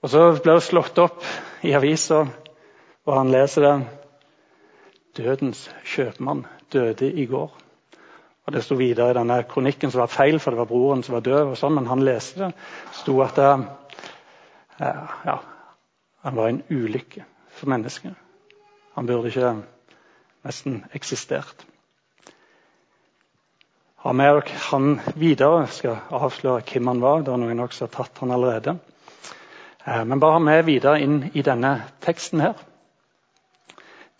Og 0.02 0.10
Så 0.10 0.22
ble 0.42 0.56
det 0.58 0.66
slått 0.66 0.98
opp 0.98 1.26
i 1.68 1.74
avisa, 1.78 2.24
og 3.06 3.18
han 3.18 3.32
leser 3.34 3.68
det. 3.68 3.76
Dødens 5.18 5.66
kjøpmann 5.86 6.46
døde 6.72 7.12
i 7.12 7.26
går. 7.30 7.52
Og 8.48 8.54
Det 8.54 8.64
sto 8.64 8.76
videre 8.80 9.12
i 9.12 9.18
denne 9.20 9.44
kronikken 9.44 9.92
som 9.92 10.02
var 10.02 10.08
feil, 10.12 10.40
for 10.40 10.52
det 10.52 10.58
var 10.58 10.70
broren 10.72 11.04
som 11.04 11.14
var 11.14 11.22
død. 11.22 11.52
og 11.52 11.58
sånn, 11.58 11.76
Men 11.76 11.88
han 11.88 12.04
leste 12.04 12.40
det. 12.40 12.54
sto 12.92 13.22
at 13.22 13.36
det, 13.36 13.68
eh, 14.80 15.08
ja, 15.26 15.38
han 16.22 16.36
var 16.36 16.50
en 16.50 16.64
ulykke 16.70 17.26
for 17.52 17.70
mennesket. 17.70 18.14
Han 18.96 19.08
burde 19.08 19.32
ikke 19.32 19.56
nesten 20.46 20.84
eksistert 20.94 21.66
ha 24.02 24.14
med 24.14 24.50
han 24.50 25.00
videre. 25.16 25.68
Skal 25.68 26.00
avsløre 26.10 26.64
hvem 26.66 26.88
han 26.88 27.02
var. 27.02 27.22
Det 27.22 27.34
er 27.34 27.42
noen 27.42 27.62
også 27.62 27.86
har 27.86 27.94
tatt 27.94 28.22
han 28.24 28.34
allerede. 28.34 28.78
Eh, 29.86 30.04
men 30.06 30.20
bare 30.20 30.40
ha 30.40 30.42
med 30.42 30.66
videre 30.66 31.02
inn 31.02 31.24
i 31.34 31.44
denne 31.46 31.76
teksten 32.02 32.42
her. 32.42 32.58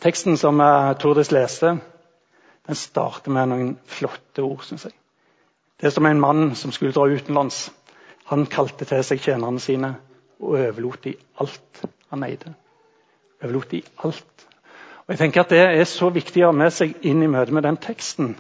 Teksten 0.02 0.38
som 0.38 0.62
eh, 0.62 0.94
Tordis 1.02 1.34
leste, 1.34 1.76
den 2.68 2.78
starter 2.78 3.34
med 3.34 3.50
noen 3.50 3.72
flotte 3.90 4.46
ord, 4.46 4.62
syns 4.66 4.86
jeg. 4.86 4.96
Det 5.82 5.90
er 5.90 5.96
som 5.96 6.06
en 6.06 6.22
mann 6.22 6.56
som 6.56 6.72
skulle 6.72 6.94
dra 6.94 7.08
utenlands. 7.10 7.72
Han 8.30 8.46
kalte 8.46 8.86
til 8.86 9.02
seg 9.04 9.22
tjenerne 9.26 9.60
sine 9.60 9.96
og 10.42 10.58
overlot 10.58 11.04
de 11.04 11.16
alt 11.40 11.84
han 12.10 12.24
eide. 12.24 12.54
Overlot 13.42 13.72
de 13.72 13.82
alt. 14.04 14.48
Og 15.02 15.14
jeg 15.14 15.18
tenker 15.18 15.42
at 15.42 15.50
Det 15.50 15.60
er 15.60 15.84
så 15.84 16.10
viktig 16.10 16.44
å 16.44 16.52
ha 16.52 16.56
med 16.56 16.74
seg 16.74 16.96
inn 17.06 17.24
i 17.24 17.30
møte 17.30 17.54
med 17.54 17.64
den 17.64 17.78
teksten. 17.78 18.36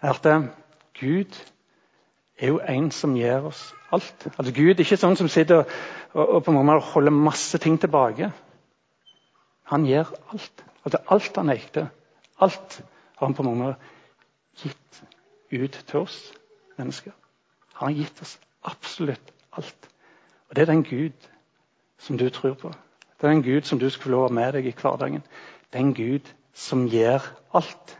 at 0.00 0.26
Gud 1.00 1.34
er 2.38 2.46
jo 2.46 2.58
en 2.58 2.90
som 2.90 3.16
gir 3.16 3.46
oss 3.46 3.74
alt. 3.92 4.26
Altså 4.38 4.52
Gud 4.52 4.70
er 4.70 4.84
ikke 4.84 4.96
sånn 4.96 5.16
som 5.16 5.28
sitter 5.28 5.64
og, 6.14 6.28
og 6.28 6.44
på 6.44 6.52
mange 6.52 6.66
måter 6.66 6.92
holder 6.92 7.10
masse 7.10 7.58
ting 7.58 7.78
tilbake. 7.80 8.30
Han 9.64 9.86
gir 9.86 10.08
alt. 10.32 10.64
Altså 10.84 10.98
Alt 11.08 11.36
han 11.36 11.50
eide, 11.50 11.88
alt 12.40 12.80
har 13.18 13.26
han 13.26 13.34
på 13.34 13.42
mange 13.42 13.64
måter 13.64 13.80
gitt 14.62 15.02
ut 15.52 15.84
til 15.86 16.00
oss 16.00 16.32
mennesker. 16.78 17.12
Han 17.74 17.90
har 17.90 17.98
gitt 17.98 18.22
oss 18.22 18.38
absolutt 18.64 19.34
alt. 19.52 19.90
Og 20.48 20.56
Det 20.56 20.62
er 20.62 20.72
den 20.72 20.84
Gud 20.84 21.28
som 21.98 22.18
du 22.18 22.28
tror 22.30 22.54
på. 22.54 22.72
Det 23.20 23.26
er 23.26 23.32
den 23.32 23.42
Gud 23.42 23.62
som 23.62 23.78
du 23.78 23.90
skal 23.90 24.02
få 24.02 24.10
lov 24.10 24.24
å 24.24 24.28
ha 24.28 24.34
med 24.34 24.52
deg 24.54 24.66
i 24.66 24.74
hverdagen. 24.82 25.22
Den 25.72 25.94
Gud 25.94 26.28
som 26.54 26.86
gjør 26.86 27.24
alt. 27.54 27.96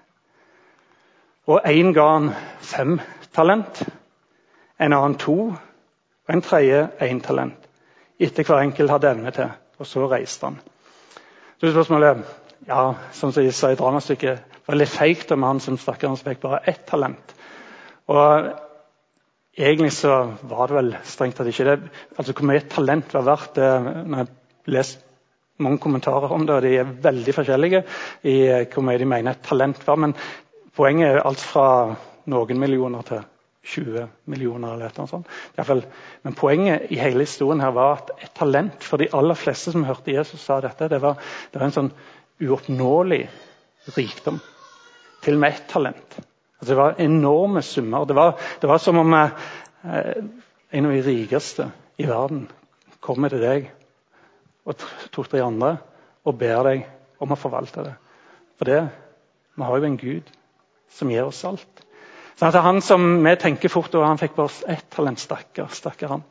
Og 1.46 1.60
én 1.66 1.92
ga 1.96 2.04
han 2.12 2.30
fem 2.60 3.00
talent, 3.34 3.82
en 4.78 4.92
annen 4.92 5.16
to, 5.18 5.38
og 6.28 6.34
en 6.34 6.42
tredje 6.42 6.88
én 7.02 7.22
talent. 7.24 7.68
Etter 8.20 8.44
hver 8.44 8.62
enkelt 8.62 8.90
hadde 8.90 9.10
evne 9.10 9.30
til. 9.30 9.50
Og 9.78 9.86
så 9.86 10.06
reiste 10.10 10.46
han. 10.46 10.60
Så 11.58 11.70
spørsmålet 11.70 12.24
ja, 12.66 12.94
som 13.12 13.32
jeg 13.36 13.54
sa 13.54 13.70
i 13.72 13.78
dramastykket, 13.78 14.56
var 14.66 14.76
litt 14.76 14.92
feigt 14.92 15.32
om 15.32 15.46
han 15.46 15.60
som 15.60 15.78
stakkaren 15.78 16.18
fikk 16.18 16.42
bare 16.42 16.60
ett 16.66 16.84
talent. 16.86 17.34
Og 18.08 18.50
Egentlig 19.58 19.92
så 19.96 20.14
var 20.46 20.70
det 20.70 20.76
vel 20.78 20.92
strengt 21.02 21.38
tatt 21.38 21.50
ikke 21.50 21.66
det. 21.66 21.78
Altså 22.16 22.32
Hvor 22.32 22.46
mye 22.46 22.66
talent 22.70 23.14
var 23.14 23.26
verdt 23.26 23.56
det 23.58 23.70
når 24.06 24.20
jeg 24.22 24.74
leser 24.74 25.06
mange 25.58 25.80
kommentarer 25.82 26.30
om 26.30 26.44
det, 26.46 26.54
og 26.54 26.62
de 26.62 26.76
er 26.78 26.92
veldig 27.02 27.32
forskjellige 27.34 27.80
i 28.30 28.36
hvor 28.70 28.84
mye 28.86 29.00
de 29.00 29.08
mener 29.10 29.34
et 29.34 29.42
talent 29.42 29.80
var. 29.88 29.98
Men 29.98 30.14
Poenget 30.78 31.10
er 31.10 31.24
alt 31.26 31.40
fra 31.42 31.64
noen 32.30 32.60
millioner 32.62 33.02
til 33.02 33.24
20 33.66 34.04
millioner. 34.30 34.74
eller 34.76 34.92
noe 34.94 35.10
sånt. 35.10 35.26
Fall, 35.66 35.82
men 36.22 36.36
poenget 36.38 36.92
i 36.94 37.00
hele 37.00 37.26
historien 37.26 37.60
her 37.60 37.72
var 37.74 37.96
at 37.96 38.12
et 38.22 38.30
talent 38.38 38.84
for 38.86 39.02
de 39.02 39.08
aller 39.12 39.34
fleste 39.34 39.72
som 39.74 39.84
hørte 39.88 40.14
Jesus 40.14 40.40
sa 40.40 40.60
dette, 40.60 40.88
det 40.88 41.02
var, 41.02 41.18
det 41.50 41.58
var 41.58 41.66
en 41.66 41.74
sånn 41.74 41.90
uoppnåelig 42.46 43.24
rikdom. 43.96 44.38
Til 45.24 45.34
og 45.34 45.42
med 45.42 45.56
ett 45.56 45.66
talent. 45.68 46.20
Altså, 46.58 46.72
det 46.72 46.76
var 46.76 47.00
enorme 47.02 47.62
summer. 47.62 48.04
Det 48.04 48.16
var, 48.16 48.38
det 48.60 48.68
var 48.68 48.78
som 48.82 48.98
om 48.98 49.14
eh, 49.14 49.30
en 50.70 50.86
av 50.86 50.92
de 50.92 51.02
rikeste 51.06 51.70
i 51.98 52.06
verden 52.08 52.48
kommer 53.00 53.30
til 53.32 53.42
deg 53.42 53.68
og 54.68 54.76
to-tre 55.14 55.40
andre 55.44 55.76
og 56.26 56.36
ber 56.38 56.64
deg 56.66 56.86
om 57.22 57.32
å 57.32 57.38
forvalte 57.38 57.86
det. 57.86 57.94
For 58.58 58.68
det, 58.68 58.80
vi 59.54 59.66
har 59.66 59.78
jo 59.78 59.88
en 59.88 60.00
Gud 60.00 60.32
som 60.92 61.10
gir 61.12 61.28
oss 61.28 61.44
alt. 61.46 61.84
Sånn 62.38 62.50
at 62.50 62.60
han 62.62 62.82
som 62.84 63.06
vi 63.24 63.32
tenker 63.40 63.72
fort 63.72 63.94
over, 63.94 64.06
han 64.06 64.20
fikk 64.20 64.36
bare 64.36 64.74
ett 64.74 64.86
talent, 64.94 65.18
stakkar, 65.22 65.70
stakkar 65.74 66.12
han. 66.14 66.26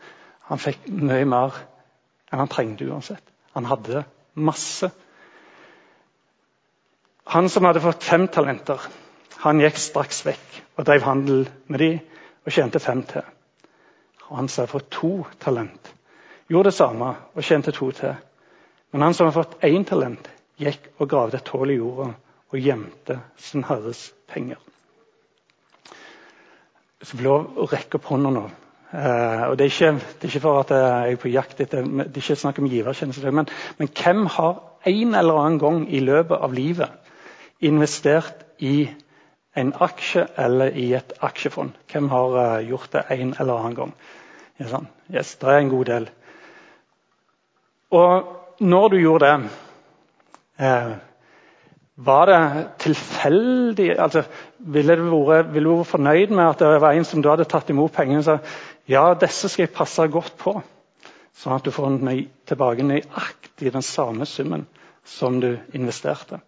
Han 0.51 0.62
fikk 0.62 0.86
mye 0.88 1.25
mer 1.27 1.57
enn 2.31 2.43
han 2.43 2.51
trengte 2.51 2.88
uansett. 2.88 3.24
Han 3.55 3.67
hadde 3.67 4.05
masse. 4.39 4.91
Han 7.34 7.50
som 7.51 7.67
hadde 7.67 7.84
fått 7.84 8.05
fem 8.07 8.27
talenter, 8.31 8.79
han 9.44 9.62
gikk 9.62 9.79
straks 9.82 10.24
vekk 10.25 10.62
og 10.77 10.86
drev 10.88 11.06
handel 11.06 11.48
med 11.67 11.84
de 11.84 11.91
og 12.46 12.53
tjente 12.53 12.79
fem 12.79 13.03
til. 13.08 13.25
Og 14.27 14.38
han 14.39 14.50
som 14.51 14.65
har 14.65 14.72
fått 14.72 14.89
to 14.91 15.12
talent, 15.39 15.94
gjorde 16.50 16.72
det 16.72 16.77
samme 16.77 17.13
og 17.34 17.44
tjente 17.44 17.72
to 17.75 17.91
til. 17.96 18.15
Men 18.91 19.08
han 19.08 19.13
som 19.13 19.27
hadde 19.27 19.39
fått 19.39 19.58
én 19.67 19.86
talent, 19.88 20.29
gikk 20.58 20.91
og 20.98 21.10
gravde 21.10 21.38
et 21.38 21.51
hull 21.53 21.72
i 21.72 21.79
jorda 21.79 22.12
og 22.48 22.62
gjemte 22.63 23.20
sin 23.38 23.65
herres 23.67 24.08
penger. 24.32 24.58
Så 27.03 27.17
får 27.17 27.27
lov 27.27 27.60
å 27.60 27.67
rekke 27.70 28.00
opp 28.00 28.10
hånda 28.10 28.32
nå 28.34 28.48
Eh, 28.88 29.41
og 29.50 29.58
det 29.60 29.65
er, 29.65 29.72
ikke, 29.72 29.91
det 30.00 30.24
er, 30.24 30.29
ikke, 30.29 30.39
for 30.39 30.62
at 30.62 30.70
jeg 30.72 31.12
er 31.12 31.17
på 31.20 31.27
jakt 31.27 31.60
etter 31.60 31.84
Det 31.84 32.06
er 32.08 32.22
ikke 32.22 32.36
snakk 32.39 32.60
om 32.62 32.70
givertjeneste, 32.72 33.32
Men, 33.32 33.50
men 33.77 33.89
hvem 33.91 34.25
har 34.32 34.62
en 34.88 35.15
eller 35.15 35.39
annen 35.41 35.60
gang 35.60 35.82
i 35.91 36.00
løpet 36.00 36.38
av 36.39 36.53
livet 36.56 36.89
investert 37.60 38.46
i 38.63 38.88
en 39.58 39.74
aksje 39.82 40.28
eller 40.38 40.76
i 40.78 40.92
et 40.98 41.14
aksjefond? 41.26 41.76
Hvem 41.92 42.10
har 42.14 42.38
uh, 42.38 42.68
gjort 42.68 42.94
det 42.94 43.04
en 43.18 43.34
eller 43.40 43.58
annen 43.58 43.78
gang? 43.78 43.98
Yes, 44.58 45.36
det 45.38 45.50
er 45.50 45.60
en 45.62 45.70
god 45.70 45.86
del. 45.86 46.08
Og 47.94 48.38
når 48.60 48.88
du 48.90 48.98
gjorde 48.98 49.28
det 49.28 49.50
eh, 50.66 50.96
var 51.98 52.26
det 52.30 52.40
tilfeldig 52.80 54.00
altså, 54.00 54.24
Ville 54.58 54.96
du 54.98 55.06
vært, 55.10 55.52
ville 55.54 55.70
du 55.70 55.78
vært 55.80 55.92
fornøyd 55.92 56.34
med 56.34 56.46
at 56.46 56.64
det 56.64 56.82
var 56.82 56.98
en 56.98 57.06
som 57.06 57.22
du 57.22 57.30
hadde 57.30 57.46
tatt 57.50 57.70
imot 57.70 57.94
pengene 57.94 58.24
og 58.24 58.28
sa 58.28 58.40
ja, 58.88 59.14
disse 59.20 59.50
skal 59.52 59.66
jeg 59.66 59.76
passe 59.76 60.06
godt 60.08 60.38
på, 60.40 60.54
sånn 61.36 61.58
at 61.58 61.66
du 61.66 61.74
får 61.76 61.98
tilbake 62.48 62.86
nøyaktig 62.88 63.74
den 63.74 63.84
samme 63.84 64.26
summen 64.26 64.64
som 65.04 65.42
du 65.44 65.58
investerte? 65.76 66.40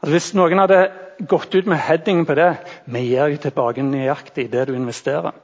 Altså, 0.00 0.12
hvis 0.16 0.32
noen 0.38 0.62
hadde 0.62 0.80
gått 1.28 1.54
ut 1.54 1.68
med 1.68 1.82
headingen 1.84 2.26
på 2.26 2.36
det 2.38 2.50
vi 2.88 3.04
gir 3.10 3.28
deg 3.28 3.42
tilbake 3.42 3.84
nøyaktig 3.84 4.48
det 4.52 4.68
du 4.70 4.74
investerer 4.76 5.34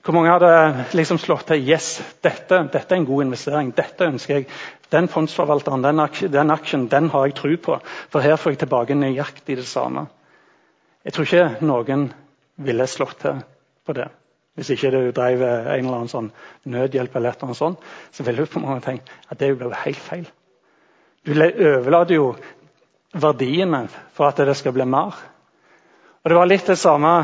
hvor 0.00 0.16
mange 0.16 0.32
hadde 0.32 0.84
liksom 0.96 1.18
slått 1.20 1.50
til 1.50 1.66
yes, 1.68 1.98
dette, 2.24 2.62
dette, 2.72 2.94
er 2.94 2.98
en 3.02 3.08
god 3.08 3.26
investering, 3.26 3.72
dette 3.76 4.06
ønsker 4.08 4.38
jeg. 4.38 4.46
Den 4.90 5.10
fondsforvalteren, 5.12 5.84
den, 5.84 6.00
den 6.32 6.52
aksjen, 6.54 6.86
den 6.88 7.10
har 7.12 7.26
jeg 7.28 7.36
tro 7.36 7.50
på. 7.66 7.76
For 8.10 8.24
her 8.24 8.40
får 8.40 8.54
jeg 8.54 8.62
tilbake 8.62 8.96
nøyaktig 8.96 9.58
det 9.60 9.66
samme. 9.68 10.06
Jeg 11.04 11.12
tror 11.14 11.28
ikke 11.28 11.68
noen 11.68 12.06
ville 12.64 12.88
slått 12.88 13.20
til 13.20 13.42
på 13.84 13.96
det. 13.96 14.08
Hvis 14.56 14.72
ikke 14.72 14.90
du 14.94 14.98
drev 15.16 15.44
en 15.44 15.68
eller 15.68 15.98
annen 15.98 16.10
sånn 16.10 16.32
nødhjelp, 16.72 17.14
eller 17.20 17.36
noe 17.44 17.56
sånt, 17.56 17.84
så 18.12 18.24
ville 18.24 18.44
du 18.44 18.50
på 18.50 18.64
mange 18.64 18.80
tenkt 18.84 19.12
at 19.28 19.40
det 19.40 19.52
ble 19.60 19.70
helt 19.84 20.00
feil. 20.00 20.26
Du 21.28 21.36
overlater 21.36 22.16
jo 22.16 22.32
verdiene 23.12 23.86
for 24.14 24.30
at 24.30 24.40
det 24.40 24.56
skal 24.56 24.74
bli 24.76 24.86
mer. 24.86 25.16
Og 26.22 26.30
Det 26.30 26.36
var 26.36 26.46
litt 26.46 26.66
det 26.66 26.78
samme 26.78 27.14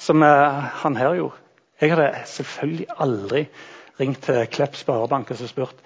som 0.00 0.22
eh, 0.22 0.68
han 0.82 0.96
her 0.96 1.14
gjorde. 1.14 1.42
Jeg 1.80 1.92
hadde 1.92 2.12
selvfølgelig 2.26 2.86
aldri 3.04 3.42
ringt 4.00 4.22
til 4.24 4.46
Klepp 4.48 4.76
sparebank 4.76 5.30
og 5.30 5.42
spurt 5.44 5.82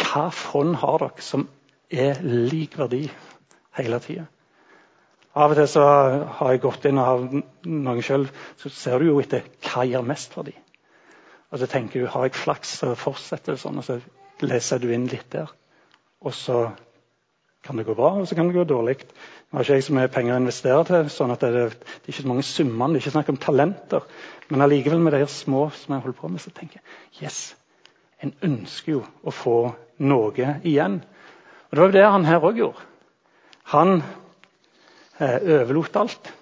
hva 0.00 0.30
fond 0.32 0.76
har 0.80 1.02
dere 1.02 1.24
som 1.24 1.44
er 1.92 2.22
lik 2.24 2.78
verdi 2.78 3.04
hele 3.76 4.00
tida. 4.00 4.24
Av 5.34 5.50
og 5.50 5.58
til 5.58 5.68
så 5.68 5.84
har 6.38 6.52
jeg 6.52 6.62
gått 6.62 6.86
inn 6.88 6.98
og 7.02 7.08
har 7.08 7.24
noen 7.66 8.02
selv, 8.06 8.30
så 8.56 8.70
ser 8.70 9.02
du 9.02 9.08
jo 9.10 9.18
etter 9.20 9.44
hva 9.66 9.84
gir 9.86 10.06
mest 10.06 10.36
verdi. 10.38 10.54
Og 11.50 11.60
så 11.60 11.68
tenker 11.70 12.02
du 12.02 12.10
har 12.10 12.28
jeg 12.28 12.38
flaks, 12.38 12.76
så 12.80 12.94
fortsetter 12.98 13.54
det 13.54 13.62
sånn. 13.62 13.78
Og 13.82 13.86
så 13.86 13.98
leser 14.46 14.80
du 14.82 14.88
inn 14.94 15.08
litt 15.10 15.28
der. 15.34 15.50
Og 16.24 16.34
så 16.34 16.68
kan 17.64 17.78
det 17.80 17.86
gå 17.88 17.94
bra, 17.96 18.10
og 18.20 18.28
så 18.28 18.36
kan 18.36 18.48
det 18.48 18.58
gå 18.58 18.66
dårlig. 18.68 18.98
Nå 19.48 19.56
har 19.56 19.64
ikke 19.64 19.78
jeg 19.78 19.86
så 19.86 19.94
mye 19.96 20.12
penger 20.12 20.34
å 20.34 20.40
investere 20.42 20.84
til, 20.88 21.10
sånn 21.12 21.32
at 21.32 21.44
det, 21.44 21.48
er, 21.48 21.72
det 21.72 22.04
er 22.04 22.12
ikke 22.12 22.24
så 22.24 22.30
mange 22.30 22.44
summene. 22.44 22.92
Det 22.92 23.00
er 23.00 23.04
ikke 23.04 23.14
snakk 23.14 23.30
om 23.32 23.40
talenter. 23.40 24.08
Men 24.50 24.64
allikevel 24.64 25.00
med 25.00 25.16
de 25.16 25.26
små 25.32 25.68
som 25.72 25.94
jeg 25.94 26.04
holder 26.04 26.18
på 26.18 26.30
med, 26.32 26.42
så 26.44 26.52
tenker 26.52 26.80
jeg 26.80 27.24
yes, 27.24 27.38
en 28.20 28.34
ønsker 28.44 28.98
jo 28.98 29.02
å 29.24 29.32
få 29.32 29.58
noe 30.04 30.50
igjen. 30.60 31.00
Og 31.00 31.76
Det 31.76 31.80
var 31.80 31.88
jo 31.88 31.96
det 31.96 32.06
han 32.16 32.28
her 32.28 32.44
òg 32.44 32.60
gjorde. 32.60 32.88
Han 33.72 33.94
eh, 35.18 35.38
overlot 35.40 35.96
alt. 36.02 36.32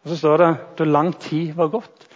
Og 0.00 0.12
Så 0.12 0.20
står 0.22 0.40
det 0.40 0.50
da 0.78 0.88
lang 0.88 1.12
tid 1.20 1.52
var 1.58 1.72
gått, 1.74 2.06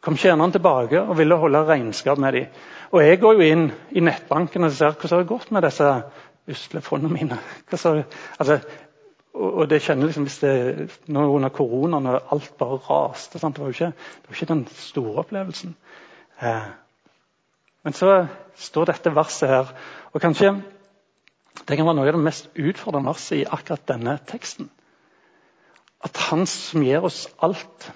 kom 0.00 0.16
tjeneren 0.20 0.52
tilbake 0.52 1.00
og 1.00 1.18
ville 1.18 1.36
holde 1.40 1.64
regnskap 1.68 2.18
med 2.20 2.38
dem. 2.38 2.62
Og 2.92 3.02
Jeg 3.02 3.20
går 3.20 3.34
jo 3.34 3.50
inn 3.52 3.66
i 3.92 4.00
nettbanken 4.04 4.64
og 4.64 4.72
ser 4.72 4.94
hvordan 4.94 5.10
det 5.10 5.20
har 5.24 5.32
gått 5.32 5.50
med 5.52 5.64
disse 5.66 5.90
usle 6.50 6.80
fondene 6.84 7.14
mine. 7.14 7.38
Altså, 7.72 8.58
og 9.34 9.66
det 9.70 9.82
kjenner 9.82 10.06
liksom 10.06 10.28
hvis 10.28 10.38
det, 10.44 10.52
nå 11.10 11.24
Under 11.26 11.50
koronaen 11.50 12.06
og 12.06 12.32
alt 12.32 12.52
bare 12.58 12.78
raste 12.86 13.38
sant? 13.38 13.56
Det, 13.56 13.64
var 13.64 13.72
jo 13.72 13.74
ikke, 13.74 14.08
var 14.28 14.36
ikke 14.36 14.52
den 14.52 14.66
store 14.78 15.24
opplevelsen. 15.24 15.74
Eh, 16.42 16.70
men 17.84 17.92
så 17.92 18.26
står 18.56 18.92
dette 18.92 19.14
verset 19.14 19.50
her, 19.50 19.74
og 20.12 20.22
kanskje 20.22 20.54
det 21.68 21.76
kan 21.76 21.86
være 21.86 21.96
noe 21.96 22.08
av 22.08 22.16
det 22.16 22.24
mest 22.24 22.48
utfordrende 22.58 23.10
verset 23.10 23.40
i 23.40 23.46
akkurat 23.46 23.86
denne 23.88 24.16
teksten. 24.26 24.70
At 26.04 26.18
han 26.28 26.46
som 26.50 26.82
gir 26.84 27.04
oss 27.06 27.24
alt, 27.42 27.92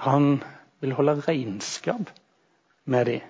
han 0.00 0.42
vil 0.80 0.94
holde 0.96 1.18
regnskap 1.26 2.12
med 2.84 3.06
dem. 3.06 3.20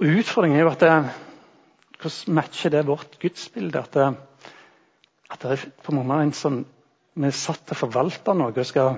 Utfordringen 0.00 0.58
er 0.58 0.64
jo 0.64 0.72
at 0.72 0.80
det, 0.80 0.92
hvordan 2.00 2.34
matcher 2.34 2.72
det 2.74 2.86
vårt 2.88 3.18
gudsbilde? 3.20 3.84
At 3.84 3.96
at 5.30 5.42
det 5.42 5.50
er 5.50 5.64
på 5.84 5.92
en 5.92 6.00
måte 6.00 6.22
en 6.24 6.32
sånn, 6.34 6.60
vi 7.14 7.28
er 7.28 7.36
satt 7.36 7.62
til 7.66 7.76
å 7.76 7.82
forvalte 7.84 8.34
noe 8.34 8.50
og 8.50 8.66
skal 8.66 8.96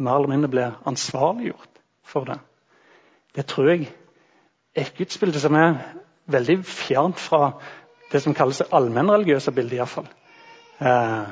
mer 0.00 0.16
eller 0.16 0.32
mindre 0.32 0.50
bli 0.50 0.64
ansvarliggjort 0.90 1.82
for 2.10 2.26
det. 2.26 2.38
Det 3.36 3.46
tror 3.46 3.70
jeg 3.70 3.84
er 4.74 4.88
et 4.88 4.96
gudsbilde 4.98 5.42
som 5.42 5.54
er 5.58 5.76
veldig 6.30 6.58
fjernt 6.66 7.20
fra 7.20 7.52
det 8.10 8.22
som 8.24 8.34
kalles 8.34 8.58
det 8.58 8.70
allmennreligiøse 8.74 9.54
bildet. 9.54 9.76
I 9.78 9.82
hvert 9.82 9.94
fall. 9.94 10.10
Eh, 10.80 11.30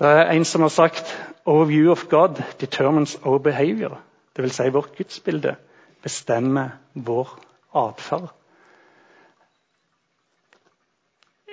det 0.00 0.10
er 0.10 0.32
en 0.34 0.44
som 0.44 0.64
har 0.66 0.74
sagt 0.74 1.14
«Our 1.46 1.64
view 1.68 1.90
of 1.92 2.08
God 2.10 2.42
determines 2.60 3.16
our 3.24 3.38
behavior». 3.38 4.00
Dvs. 4.36 4.56
Si 4.56 4.70
vårt 4.74 4.96
gudsbilde 4.98 5.54
bestemmer 6.02 6.74
vår 6.94 7.38
atferd. 7.72 8.32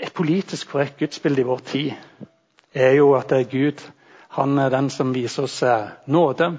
Et 0.01 0.10
politisk 0.21 0.69
korrekt 0.69 0.99
gudsbilde 0.99 1.41
i 1.41 1.45
vår 1.47 1.61
tid 1.65 2.27
er 2.77 2.91
jo 2.93 3.15
at 3.17 3.33
Gud 3.49 3.81
han 4.31 4.59
er 4.59 4.69
den 4.69 4.89
som 4.89 5.13
viser 5.15 5.43
oss 5.43 5.63
eh, 5.63 5.87
nåde. 6.05 6.57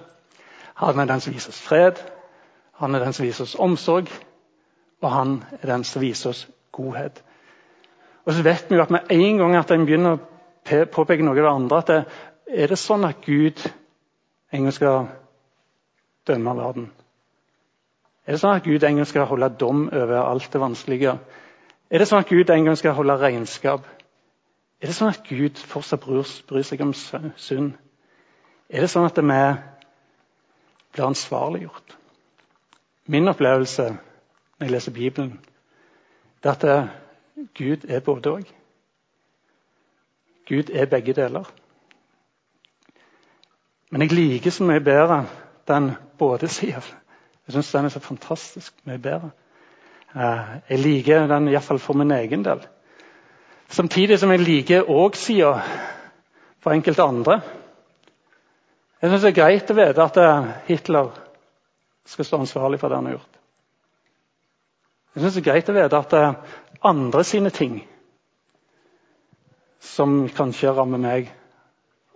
Han 0.74 0.98
er 0.98 1.06
den 1.06 1.20
som 1.20 1.32
viser 1.32 1.52
oss 1.54 1.60
fred. 1.62 2.00
Han 2.80 2.94
er 2.94 3.04
den 3.04 3.12
som 3.12 3.24
viser 3.24 3.46
oss 3.46 3.54
omsorg. 3.54 4.10
Og 5.00 5.10
han 5.10 5.38
er 5.60 5.70
den 5.70 5.84
som 5.84 6.02
viser 6.02 6.30
oss 6.30 6.48
godhet. 6.72 7.22
Og 8.26 8.34
så 8.34 8.42
vet 8.42 8.66
vi 8.68 8.76
jo 8.76 8.82
at 8.82 8.90
med 8.90 9.08
en 9.10 9.38
gang 9.38 9.56
at 9.56 9.70
en 9.70 9.86
begynner 9.86 10.18
å 10.18 10.82
påpeke 10.92 11.24
noe 11.24 11.38
av 11.38 11.46
det 11.46 11.54
andre, 11.54 11.78
at 11.78 11.92
det, 11.92 12.00
er 12.50 12.68
det 12.74 12.78
sånn 12.78 13.06
at 13.08 13.22
Gud 13.24 13.62
en 14.52 14.66
gang 14.66 14.74
skal 14.74 15.06
dømme 16.28 16.56
verden? 16.58 16.90
Er 18.26 18.34
det 18.34 18.42
sånn 18.42 18.58
at 18.58 18.66
Gud 18.66 18.84
en 18.84 19.00
gang 19.00 19.08
skal 19.08 19.30
holde 19.30 19.54
dom 19.58 19.86
over 19.88 20.18
alt 20.26 20.50
det 20.52 20.60
vanskelige? 20.60 21.16
Er 21.92 22.00
det 22.00 22.08
sånn 22.08 22.22
at 22.24 22.30
Gud 22.30 22.48
en 22.48 22.64
gang 22.64 22.76
skal 22.80 22.94
holde 22.96 23.18
regnskap? 23.20 23.84
Er 24.80 24.88
det 24.88 24.94
sånn 24.96 25.12
at 25.12 25.26
Gud 25.28 25.60
fortsatt 25.60 26.00
bryr 26.00 26.64
seg 26.64 26.80
om 26.80 26.94
synd? 26.96 27.74
Er 28.72 28.80
det 28.80 28.88
sånn 28.88 29.04
at 29.04 29.20
vi 29.20 29.26
blir 29.28 31.04
ansvarliggjort? 31.04 31.98
Min 33.12 33.28
opplevelse 33.28 33.90
når 33.92 34.64
jeg 34.64 34.72
leser 34.72 34.96
Bibelen, 34.96 35.34
det 36.42 36.48
er 36.48 36.56
at 36.56 36.64
eh, 36.64 36.88
Gud 37.58 37.84
er 37.90 38.00
både 38.00 38.32
òg. 38.38 38.48
Gud 40.48 40.70
er 40.72 40.88
begge 40.88 41.12
deler. 41.12 41.44
Men 43.90 44.06
jeg 44.06 44.16
liker 44.16 44.50
så 44.50 44.64
mye 44.64 44.80
bedre 44.80 45.26
den 45.68 45.92
både-sida. 46.18 46.80
Jeg 47.46 47.52
syns 47.54 47.72
den 47.72 47.84
er 47.84 47.92
så 47.92 48.00
fantastisk 48.00 48.80
mye 48.88 48.98
bedre. 48.98 49.30
Eh, 50.12 50.56
jeg 50.68 50.82
liker 50.82 51.26
den 51.30 51.48
iallfall 51.48 51.80
for 51.80 51.96
min 51.96 52.12
egen 52.12 52.44
del. 52.44 52.60
Samtidig 53.72 54.18
som 54.20 54.32
jeg 54.34 54.44
liker 54.44 54.90
òg-sida 54.92 55.54
for 56.60 56.74
enkelte 56.74 57.06
andre. 57.06 57.38
Jeg 59.00 59.10
syns 59.10 59.24
det 59.24 59.30
er 59.32 59.38
greit 59.40 59.72
å 59.72 59.78
vite 59.78 60.04
at 60.04 60.18
eh, 60.20 60.50
Hitler 60.68 61.08
skal 62.12 62.28
stå 62.28 62.42
ansvarlig 62.42 62.80
for 62.82 62.92
det 62.92 63.00
han 63.00 63.08
har 63.08 63.16
gjort. 63.16 63.40
Jeg 65.14 65.24
syns 65.24 65.38
det 65.38 65.42
er 65.42 65.48
greit 65.48 65.72
å 65.72 65.78
vite 65.78 66.02
at 66.04 66.18
eh, 66.18 66.60
andre 66.92 67.24
sine 67.24 67.54
ting, 67.54 67.80
som 69.82 70.26
kanskje 70.30 70.74
rammer 70.76 71.00
meg 71.02 71.38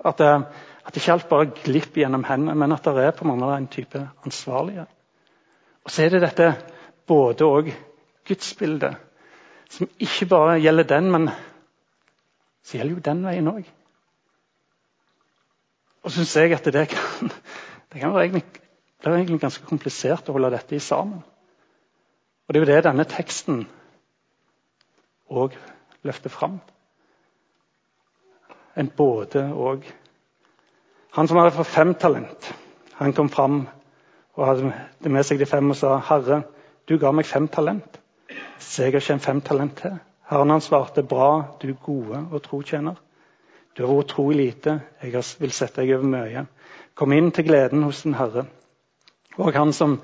At, 0.07 0.21
at 0.21 0.97
ikke 1.01 1.13
alt 1.13 1.25
bare 1.27 1.47
glipper 1.65 2.03
gjennom 2.03 2.23
hendene, 2.29 2.55
men 2.55 2.73
at 2.75 2.85
det 2.85 3.03
er 3.03 3.15
på 3.17 3.25
mange 3.27 3.41
måter 3.43 3.57
en 3.57 3.67
type 3.73 4.03
ansvarlighet. 4.29 4.91
Og 5.83 5.91
så 5.91 6.05
er 6.05 6.13
det 6.13 6.21
dette 6.23 6.51
både 7.07 7.45
og 7.47 7.71
gudsbildet, 8.27 8.97
som 9.71 9.89
ikke 9.99 10.27
bare 10.31 10.61
gjelder 10.61 10.89
den, 10.91 11.11
men 11.11 11.29
så 12.63 12.79
gjelder 12.79 12.95
jo 12.95 13.05
den 13.09 13.25
veien 13.27 13.51
òg. 13.51 13.67
Og 16.03 16.11
så 16.11 16.23
syns 16.23 16.37
jeg 16.37 16.55
at 16.55 16.65
det 16.75 16.89
kan, 16.89 17.31
det 17.93 18.01
kan 18.01 18.15
være 18.15 18.29
egentlig, 18.29 18.45
det 19.03 19.11
er 19.11 19.17
egentlig 19.17 19.41
ganske 19.43 19.67
komplisert 19.67 20.29
å 20.29 20.37
holde 20.37 20.53
dette 20.55 20.77
i 20.77 20.83
sammen. 20.83 21.23
Og 22.47 22.55
Det 22.55 22.61
er 22.61 22.65
jo 22.65 22.73
det 22.75 22.85
denne 22.87 23.05
teksten 23.11 23.65
òg 25.27 25.57
løfter 26.07 26.31
fram. 26.31 26.61
En 28.77 28.91
både 28.97 29.49
og. 29.55 29.87
Han 31.17 31.29
som 31.29 31.41
hadde 31.41 31.57
fått 31.57 31.75
fem 31.75 31.95
talent, 31.95 32.55
Han 32.97 33.13
kom 33.13 33.29
fram 33.29 33.67
og 34.37 34.47
hadde 34.47 35.11
med 35.11 35.25
seg 35.25 35.39
de 35.39 35.47
fem 35.47 35.71
og 35.71 35.77
sa, 35.77 35.99
'Herre, 35.99 36.43
du 36.89 36.99
ga 36.99 37.13
meg 37.13 37.27
fem 37.27 37.49
talent.' 37.49 38.01
'Så 38.59 38.83
jeg 38.83 38.93
har 38.93 39.01
tjent 39.01 39.23
fem 39.23 39.41
talent 39.41 39.77
til.' 39.77 39.99
Herren 40.31 40.51
han 40.51 40.61
svarte, 40.61 41.03
'Bra, 41.03 41.57
du 41.63 41.75
gode 41.75 42.27
og 42.33 42.43
tro 42.43 42.63
tjener.' 42.63 43.01
'Du 43.77 43.87
har 43.87 43.95
vært 43.95 44.09
tro 44.09 44.31
i 44.31 44.35
lite, 44.35 44.81
jeg 45.03 45.25
vil 45.41 45.53
sette 45.53 45.81
deg 45.81 45.95
over 45.95 46.07
mye.' 46.07 46.47
'Kom 46.95 47.13
inn 47.13 47.31
til 47.33 47.45
gleden 47.45 47.83
hos 47.83 48.03
din 48.03 48.15
Herre.' 48.15 48.47
Og 49.39 49.53
han 49.53 49.73
som 49.73 50.01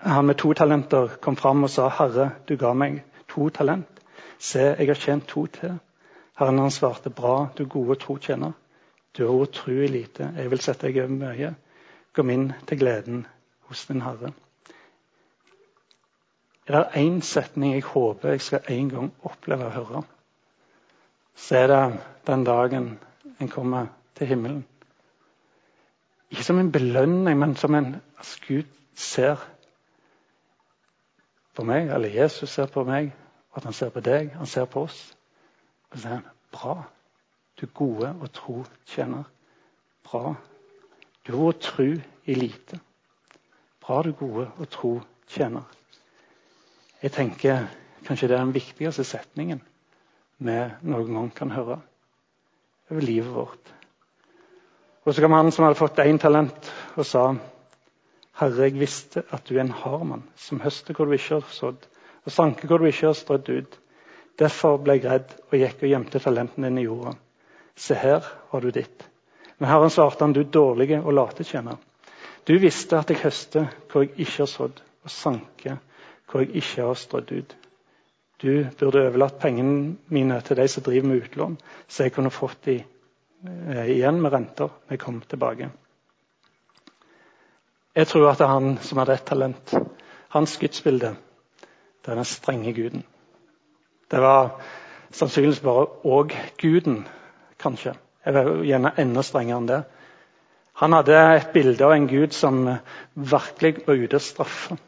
han 0.00 0.26
med 0.26 0.34
to 0.34 0.52
talenter 0.52 1.08
kom 1.20 1.36
fram 1.36 1.62
og 1.62 1.70
sa, 1.70 1.88
'Herre, 1.88 2.30
du 2.48 2.56
ga 2.56 2.72
meg 2.72 3.02
to 3.28 3.48
talent. 3.48 3.88
Se, 4.38 4.58
jeg 4.78 4.86
har 4.86 4.94
tjent 4.94 5.26
to 5.28 5.46
til.' 5.46 5.78
Herren 6.38 6.58
han 6.58 6.70
svarte, 6.70 7.10
'Bra, 7.10 7.48
du 7.58 7.64
gode 7.64 7.94
tro 7.94 8.16
tjener. 8.16 8.52
Du 9.18 9.26
har 9.26 9.38
vært 9.38 9.52
tro 9.52 9.72
i 9.72 9.86
lite, 9.86 10.32
jeg 10.36 10.50
vil 10.50 10.60
sette 10.60 10.86
deg 10.86 11.02
over 11.04 11.08
mye.' 11.08 11.54
Kom 12.12 12.30
inn 12.30 12.52
til 12.66 12.78
gleden 12.78 13.26
hos 13.68 13.86
din 13.86 14.02
Herre. 14.02 14.32
Er 16.70 16.84
det 16.84 17.00
én 17.02 17.20
setning 17.26 17.72
jeg 17.74 17.82
håper 17.82 18.28
jeg 18.30 18.40
skal 18.40 18.68
en 18.70 18.90
gang 18.90 19.06
oppleve 19.26 19.66
å 19.66 19.72
høre, 19.74 20.02
så 21.34 21.56
er 21.58 21.66
det 21.66 21.78
den 22.28 22.44
dagen 22.46 22.84
en 23.40 23.48
kommer 23.50 23.88
til 24.14 24.30
himmelen. 24.30 24.60
Ikke 26.30 26.44
som 26.46 26.60
en 26.62 26.70
belønning, 26.70 27.38
men 27.38 27.56
som 27.56 27.74
en 27.74 27.96
at 28.18 28.30
Gud 28.46 28.70
ser 28.94 29.42
på 31.58 31.66
meg, 31.66 31.90
eller 31.90 32.14
Jesus 32.14 32.54
ser 32.54 32.70
på 32.70 32.84
meg, 32.86 33.10
og 33.50 33.58
at 33.58 33.66
han 33.66 33.74
ser 33.74 33.90
på 33.90 34.04
deg, 34.06 34.30
han 34.38 34.46
ser 34.46 34.70
på 34.70 34.84
oss. 34.86 35.00
Og 35.90 35.98
så 35.98 36.04
sier 36.04 36.20
han 36.20 36.30
bra, 36.54 36.76
du 37.58 37.66
gode 37.66 38.12
og 38.20 38.30
tro 38.32 38.60
tjener. 38.86 39.26
Bra. 40.06 40.36
Du 41.26 41.34
har 41.34 41.50
vært 41.50 41.66
tru 41.66 41.88
i 42.30 42.38
lite. 42.38 42.78
Bra, 43.82 44.04
du 44.06 44.14
gode 44.14 44.46
og 44.54 44.70
tro 44.70 44.94
tjener. 45.26 45.79
Jeg 47.00 47.14
tenker 47.14 47.62
kanskje 48.04 48.28
det 48.28 48.36
er 48.36 48.44
den 48.44 48.56
viktigste 48.56 49.04
setningen 49.08 49.62
vi 50.40 50.56
noen 50.88 51.14
gang 51.16 51.30
kan 51.36 51.52
høre 51.52 51.78
over 52.90 53.04
livet 53.04 53.32
vårt. 53.32 53.70
Og 55.04 55.14
så 55.14 55.24
kom 55.24 55.32
han 55.32 55.48
som 55.52 55.64
hadde 55.64 55.78
fått 55.78 56.00
én 56.04 56.20
talent, 56.20 56.68
og 56.96 57.06
sa 57.08 57.24
Herre, 58.40 58.68
jeg 58.68 58.80
visste 58.80 59.22
at 59.32 59.48
du 59.48 59.54
er 59.56 59.64
en 59.64 59.74
hard 59.82 60.04
mann, 60.08 60.26
som 60.36 60.60
høster 60.60 60.96
hvor 60.96 61.08
du 61.08 61.16
ikke 61.16 61.38
har 61.38 61.52
sådd, 61.56 61.86
og 62.24 62.32
sanker 62.32 62.68
hvor 62.68 62.80
du 62.80 62.88
ikke 62.88 63.10
har 63.10 63.16
strødd 63.16 63.48
ut. 63.48 63.78
Derfor 64.40 64.80
ble 64.80 64.96
jeg 64.96 65.08
redd 65.08 65.34
og 65.50 65.56
gikk 65.60 65.84
og 65.84 65.92
gjemte 65.92 66.22
talentene 66.24 66.68
dine 66.68 66.84
i 66.84 66.88
jorda. 66.88 67.14
Se, 67.76 67.96
her 67.96 68.24
har 68.52 68.64
du 68.64 68.72
ditt. 68.72 69.04
Men 69.58 69.68
Herren 69.72 69.92
svarte 69.92 70.24
han, 70.24 70.36
du 70.36 70.44
dårlige 70.44 71.00
og 71.00 71.16
late 71.16 71.44
tjener. 71.44 71.76
Du 72.48 72.56
visste 72.60 73.00
at 73.00 73.12
jeg 73.12 73.20
høster 73.24 73.68
hvor 73.88 74.04
jeg 74.04 74.16
ikke 74.16 74.42
har 74.42 74.52
sådd, 74.52 74.80
og 75.04 75.12
sanker 75.12 75.80
hvor 76.30 76.44
jeg 76.44 76.56
ikke 76.62 76.86
har 76.86 76.94
strødd 76.94 77.32
ut. 77.32 77.56
Du 78.42 78.64
burde 78.78 79.02
overlatt 79.08 79.38
pengene 79.40 79.96
mine 80.08 80.40
til 80.40 80.56
de 80.56 80.68
som 80.68 80.82
driver 80.82 81.08
med 81.08 81.22
utlån, 81.22 81.58
så 81.88 82.06
jeg 82.06 82.12
kunne 82.12 82.30
fått 82.30 82.64
de 82.64 82.78
eh, 82.80 83.90
igjen 83.96 84.20
med 84.22 84.32
renter 84.32 84.70
når 84.70 84.96
jeg 84.96 85.02
kom 85.02 85.20
tilbake. 85.28 85.70
Jeg 87.94 88.06
tror 88.06 88.30
at 88.30 88.38
det 88.38 88.46
er 88.46 88.54
han 88.54 88.78
som 88.80 88.98
hadde 89.02 89.14
ett 89.18 89.26
talent. 89.26 89.74
Hans 90.30 90.56
gudsbilde 90.58 91.16
det 92.06 92.16
er 92.16 92.22
strenge 92.24 92.72
guden. 92.72 93.02
Det 94.10 94.20
var 94.22 94.60
sannsynligvis 95.12 95.60
bare 95.60 95.86
òg 96.04 96.32
guden, 96.58 97.02
kanskje. 97.60 97.92
Jeg 98.24 98.34
var 98.34 98.62
gjerne 98.64 98.94
enda 98.98 99.22
strengere 99.22 99.60
enn 99.60 99.68
det. 99.68 99.80
Han 100.80 100.96
hadde 100.96 101.18
et 101.36 101.50
bilde 101.52 101.84
av 101.84 101.92
en 101.92 102.08
gud 102.08 102.32
som 102.32 102.62
virkelig 103.14 103.84
var 103.86 104.00
ute 104.00 104.16
og 104.16 104.24
straffe. 104.24 104.78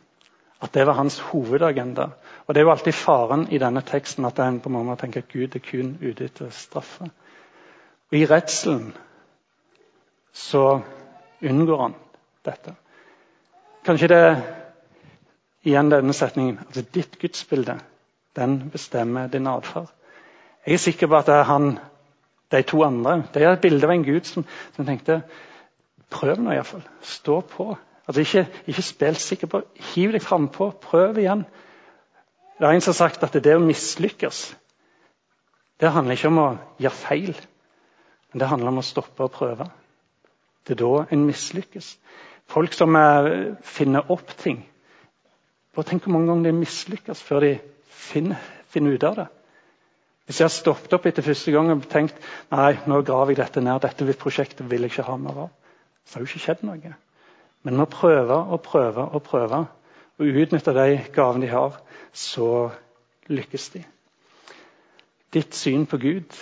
At 0.63 0.75
det 0.75 0.87
var 0.87 0.93
hans 0.93 1.19
hovedagenda. 1.19 2.07
Og 2.47 2.55
Det 2.55 2.61
er 2.61 2.65
jo 2.65 2.71
alltid 2.71 2.93
faren 2.93 3.49
i 3.51 3.59
denne 3.59 3.83
teksten 3.83 4.25
at 4.25 4.39
en 4.39 4.61
på 4.61 4.69
mange 4.69 4.87
måter 4.87 5.07
tenker 5.07 5.23
at 5.23 5.33
Gud 5.33 5.57
er 5.57 5.65
kun 5.71 5.99
ute 6.03 6.25
etter 6.25 6.51
straffe. 6.51 7.11
Og 8.13 8.19
I 8.19 8.27
redselen 8.27 8.95
så 10.33 10.81
unngår 11.43 11.83
han 11.83 11.95
dette. 12.45 12.75
Kanskje 13.85 14.09
det 14.09 14.17
er 14.17 14.37
igjen 15.67 15.91
denne 15.91 16.15
setningen 16.15 16.59
altså 16.67 16.85
Ditt 16.95 17.19
gudsbilde 17.21 17.79
den 18.37 18.71
bestemmer 18.71 19.27
din 19.27 19.47
atferd. 19.47 19.91
Jeg 20.67 20.75
er 20.75 20.79
sikker 20.79 21.07
på 21.07 21.17
at 21.17 21.27
det 21.27 21.35
er 21.35 21.49
han, 21.49 21.79
de 22.53 22.63
to 22.63 22.83
andre 22.85 23.23
det 23.35 23.43
er 23.43 23.53
et 23.53 23.61
bilde 23.61 23.87
av 23.87 23.93
en 23.93 24.05
gud 24.05 24.25
som, 24.29 24.45
som 24.77 24.87
tenkte 24.87 25.23
Prøv 26.13 26.37
nå 26.45 26.53
iallfall. 26.53 26.83
Stå 27.01 27.39
på. 27.41 27.73
Altså 28.09 28.21
Ikke, 28.21 28.47
ikke 28.67 28.83
spill 28.83 29.17
sikker 29.17 29.47
på. 29.47 29.63
Hiv 29.95 30.13
deg 30.13 30.23
frampå. 30.23 30.71
Prøv 30.83 31.19
igjen. 31.19 31.45
Det 32.59 32.67
er 32.67 32.75
en 32.75 32.85
som 32.85 32.93
har 32.93 33.01
sagt 33.09 33.23
at 33.23 33.45
det 33.45 33.57
å 33.57 33.63
mislykkes 33.63 34.51
det 35.83 35.91
handler 35.91 36.15
ikke 36.15 36.31
om 36.31 36.39
å 36.39 36.51
gjøre 36.79 36.95
feil, 36.95 37.39
men 38.31 38.39
det 38.39 38.49
handler 38.53 38.71
om 38.71 38.79
å 38.79 38.87
stoppe 38.87 39.25
og 39.27 39.33
prøve. 39.35 39.65
Det 40.63 40.77
er 40.77 40.79
da 40.79 40.91
en 41.11 41.25
mislykkes. 41.27 41.89
Folk 42.53 42.77
som 42.77 42.95
er, 42.95 43.57
finner 43.67 44.13
opp 44.15 44.31
ting. 44.39 44.61
Bare 45.75 45.89
tenk 45.89 46.07
hvor 46.07 46.15
mange 46.15 46.31
ganger 46.31 46.53
de 46.53 46.61
mislykkes 46.61 47.23
før 47.27 47.43
de 47.43 47.53
finner, 47.91 48.39
finner, 48.71 48.95
ut 48.95 49.07
av 49.09 49.19
det. 49.19 49.27
Hvis 50.29 50.39
jeg 50.39 50.47
har 50.47 50.55
stoppet 50.55 50.95
opp 50.95 51.09
etter 51.11 51.27
første 51.27 51.51
gang 51.51 51.73
og 51.75 51.89
tenkt 51.91 52.31
nei, 52.55 52.77
nå 52.87 53.01
graver 53.03 53.35
jeg 53.35 53.43
dette 53.43 53.65
ned, 53.65 53.83
dette 53.83 54.19
prosjektet 54.21 54.69
vil 54.71 54.87
jeg 54.87 54.95
ikke 54.95 55.09
ha 55.09 55.19
mer 55.19 55.49
av, 55.49 55.51
så 56.07 56.21
har 56.21 56.23
jo 56.23 56.31
ikke 56.31 56.45
skjedd 56.45 56.63
noe. 56.69 56.95
Men 57.63 57.77
med 57.79 57.87
å 57.87 57.93
prøve 57.93 58.39
og 58.55 58.63
prøve 58.67 59.07
og 59.15 59.23
prøve 59.27 59.65
og 60.19 60.39
utnytte 60.43 60.75
de 60.77 61.01
gavene 61.15 61.47
de 61.47 61.51
har, 61.53 61.77
så 62.13 62.71
lykkes 63.33 63.69
de. 63.75 63.83
Ditt 65.33 65.57
syn 65.57 65.87
på 65.89 65.99
Gud 66.03 66.37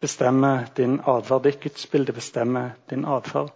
bestemmer 0.00 0.68
din 0.76 1.00
atferd. 1.00 1.44
Ditt 1.44 1.60
gudsbilde 1.64 2.14
bestemmer 2.16 2.76
din 2.90 3.04
atferd. 3.04 3.50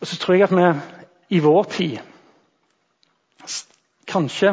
Og 0.00 0.06
så 0.06 0.18
tror 0.20 0.36
jeg 0.36 0.46
at 0.46 0.54
vi 0.56 1.36
i 1.36 1.40
vår 1.42 1.64
tid 1.72 1.98
Kanskje 4.06 4.52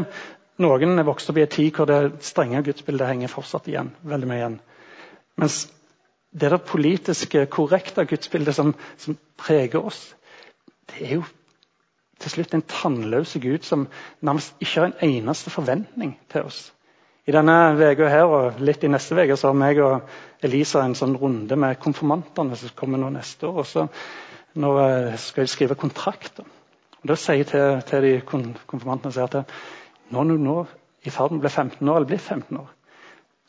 noen 0.64 0.98
er 0.98 1.06
vokst 1.06 1.30
opp 1.30 1.38
i 1.38 1.44
en 1.44 1.52
tid 1.52 1.76
hvor 1.78 1.86
det 1.90 2.26
strenge 2.26 2.64
gudsbildet 2.66 3.10
henger 3.10 3.30
fortsatt 3.30 3.68
igjen. 3.70 3.92
veldig 4.02 4.28
mye 4.30 4.40
igjen. 4.40 4.56
Mens 5.38 5.58
det 6.34 6.48
er 6.48 6.56
det 6.56 6.66
politiske, 6.66 7.46
korrekte 7.54 8.06
gudsbildet 8.10 8.56
som, 8.58 8.74
som, 8.98 9.18
preger 9.38 9.86
oss, 9.86 10.16
det 10.92 11.08
er 11.08 11.16
jo 11.20 11.24
til 12.24 12.32
slutt 12.32 12.54
en 12.56 12.66
tannløs 12.70 13.36
gud 13.44 13.66
som 13.68 13.88
nærmest 14.22 14.56
ikke 14.64 14.80
har 14.80 14.92
en 14.92 15.10
eneste 15.10 15.52
forventning 15.52 16.16
til 16.32 16.48
oss. 16.48 16.72
I 17.28 17.32
denne 17.32 17.56
uka 17.80 18.10
her 18.12 18.28
og 18.28 18.60
litt 18.60 18.84
i 18.84 18.92
neste 18.92 19.16
uke 19.16 19.38
har 19.40 19.56
meg 19.56 19.80
og 19.84 20.44
Elisa 20.44 20.84
en 20.84 20.96
sånn 20.96 21.16
runde 21.20 21.56
med 21.56 21.80
konfirmantene 21.80 22.56
som 22.60 22.76
kommer 22.76 23.00
nå 23.00 23.10
neste 23.16 23.48
år. 23.48 23.60
og 23.64 23.68
så 23.68 23.88
når 24.54 24.80
eh, 24.84 25.16
skal 25.18 25.44
jeg 25.44 25.50
skrive 25.50 25.76
kontrakter. 25.80 26.46
Da 27.04 27.16
sier 27.18 27.42
jeg 27.42 27.48
til, 27.50 27.82
til 27.88 28.06
de 28.06 28.12
konfirmantene 28.28 29.24
at 29.24 29.56
når 30.14 30.30
du 30.30 30.38
nå 30.38 30.58
i 31.04 31.12
ferd 31.12 31.34
med 31.34 31.42
å 31.42 31.44
bli 31.44 31.50
15 31.52 31.90
år, 31.90 31.96
eller 31.98 32.12
blir 32.12 32.22
15 32.22 32.60
år, 32.60 32.70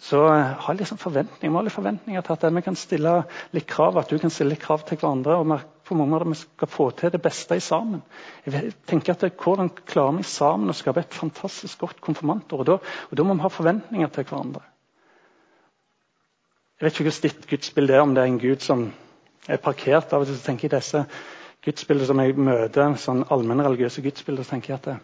så 0.01 0.21
ha 0.61 0.73
liksom 0.75 0.99
forventninger, 0.99 1.51
vi 1.51 1.57
har 1.57 1.65
litt 1.65 1.75
forventninger 1.75 2.25
til 2.27 2.35
at 2.35 2.45
vi 2.57 2.63
kan 2.67 2.77
stille 2.77 3.13
litt 3.55 3.67
krav, 3.71 3.97
at 3.99 4.11
du 4.11 4.19
kan 4.19 4.33
stille 4.33 4.53
litt 4.53 4.65
krav 4.65 4.83
til 4.85 4.99
hverandre. 4.99 5.37
og 5.39 5.71
på 5.85 5.95
mange 5.95 6.11
måter 6.11 6.29
vi 6.29 6.39
skal 6.41 6.69
få 6.69 6.91
til 6.97 7.13
det 7.13 7.21
beste 7.23 7.57
i 7.57 7.61
sammen. 7.61 8.03
Jeg 8.47 8.73
tenker 8.89 9.13
at 9.13 9.21
det, 9.21 9.35
Hvordan 9.37 9.69
klarer 9.71 10.17
vi 10.17 10.23
sammen 10.23 10.73
å 10.73 10.77
skape 10.77 11.01
et 11.01 11.15
fantastisk 11.15 11.79
godt 11.79 12.01
konfirmantår? 12.01 12.61
Og 12.61 12.67
da, 12.67 12.79
og 13.11 13.17
da 13.17 13.25
må 13.25 13.35
vi 13.37 13.45
ha 13.45 13.53
forventninger 13.53 14.09
til 14.09 14.25
hverandre. 14.25 14.63
Jeg 16.81 16.87
vet 16.87 16.95
ikke 16.95 17.05
hvordan 17.11 17.29
ditt 17.29 17.49
gudsbilde 17.51 17.95
er, 17.95 18.01
om 18.01 18.15
det 18.15 18.23
er 18.23 18.33
en 18.33 18.41
gud 18.41 18.65
som 18.65 18.87
er 19.49 19.61
parkert. 19.63 20.13
Av 20.13 20.25
og 20.25 20.31
til 20.31 20.41
tenker 20.41 20.69
jeg 20.69 20.79
disse 20.79 21.05
gudsbildene 21.65 22.09
som 22.09 22.21
jeg 22.21 22.37
møter, 22.37 22.97
sånn 23.01 23.25
allmennreligiøse 23.33 24.03
gudsbilder, 24.05 24.45
så 24.45 24.57
tenker 24.57 24.75
jeg 24.75 24.81
at 24.81 24.89
det, 24.89 24.97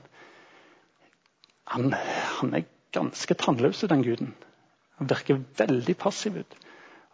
han, 1.71 1.93
han, 2.41 2.55
er 2.57 2.67
ganske 2.93 3.37
tannløs, 3.39 3.85
den 3.89 4.03
guden. 4.03 4.33
Han 5.01 5.11
virker 5.11 5.43
veldig 5.59 5.97
passiv 5.99 6.39
ut. 6.43 6.57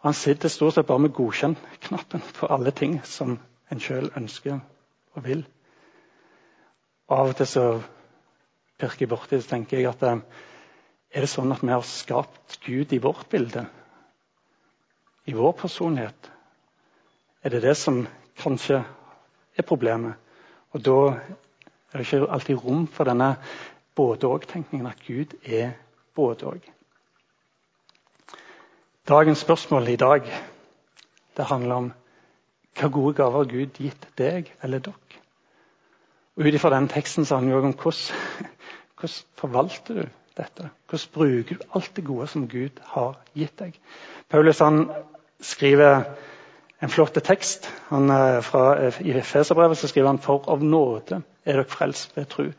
Han 0.05 0.13
sitter 0.13 0.51
stort 0.51 0.75
sett 0.75 0.87
bare 0.87 1.05
med 1.07 1.15
godkjenn-knappen 1.17 2.23
på 2.37 2.49
alle 2.53 2.71
ting 2.75 2.99
som 3.07 3.37
en 3.71 3.81
sjøl 3.81 4.11
ønsker 4.19 4.59
og 5.15 5.25
vil. 5.25 5.45
Og 7.07 7.17
Av 7.17 7.31
og 7.31 7.37
til 7.39 7.49
så 7.49 7.65
pirker 8.77 9.07
jeg 9.07 9.11
borti 9.11 9.41
så 9.41 9.55
tenker 9.55 9.79
jeg 9.79 9.89
at 9.89 10.03
eh, 10.05 10.21
er 11.15 11.23
det 11.23 11.31
sånn 11.31 11.51
at 11.55 11.63
vi 11.63 11.73
har 11.73 11.87
skapt 11.87 12.59
Gud 12.67 12.93
i 12.93 13.01
vårt 13.01 13.25
bilde? 13.31 13.65
I 15.25 15.33
vår 15.35 15.55
personlighet? 15.57 16.31
er 17.47 17.49
det 17.49 17.61
det 17.61 17.77
som 17.77 18.07
kanskje 18.41 18.81
er 19.57 19.63
problemet. 19.63 20.13
Og 20.75 20.81
da 20.83 20.97
er 21.13 21.97
det 22.01 22.05
ikke 22.05 22.27
alltid 22.27 22.63
rom 22.63 22.87
for 22.91 23.07
denne 23.07 23.35
både-og-tenkningen, 23.95 24.87
at 24.87 24.99
Gud 25.07 25.37
er 25.45 25.71
både-og. 26.15 26.59
Dagens 29.07 29.39
spørsmål 29.39 29.87
i 29.87 29.95
dag 29.95 30.25
det 31.37 31.45
handler 31.47 31.75
om 31.75 31.85
Hva 32.75 32.89
gode 32.91 33.13
gaver 33.15 33.37
har 33.37 33.45
Gud 33.47 33.77
gitt 33.79 34.03
deg 34.19 34.49
eller 34.63 34.81
dere? 34.83 35.21
Og 36.35 36.43
Ut 36.43 36.57
ifra 36.57 36.73
den 36.73 36.89
teksten 36.91 37.25
så 37.25 37.37
handler 37.39 37.61
det 37.61 37.69
om 37.69 37.75
hvordan, 37.79 38.49
hvordan 38.99 39.15
forvalter 39.39 39.93
du 40.01 40.01
dette? 40.35 40.67
Hvordan 40.89 41.13
bruker 41.13 41.55
du 41.55 41.63
alt 41.79 41.95
det 41.95 42.03
gode 42.05 42.27
som 42.27 42.49
Gud 42.51 42.81
har 42.83 43.15
gitt 43.33 43.55
deg? 43.63 43.79
Paulus 44.27 44.59
han 44.59 44.89
skriver 45.39 46.03
en 46.83 46.91
flott 46.91 47.15
tekst. 47.23 47.71
Han, 47.87 48.11
fra, 48.43 48.91
I 48.99 49.15
Feserbrevet 49.21 49.87
skriver 49.87 50.11
han 50.11 50.19
for 50.19 50.51
av 50.51 50.63
nåde 50.63 51.21
er 51.45 51.61
dere 51.61 51.63
frelst 51.63 52.11
ved 52.17 52.27
tro. 52.27 52.49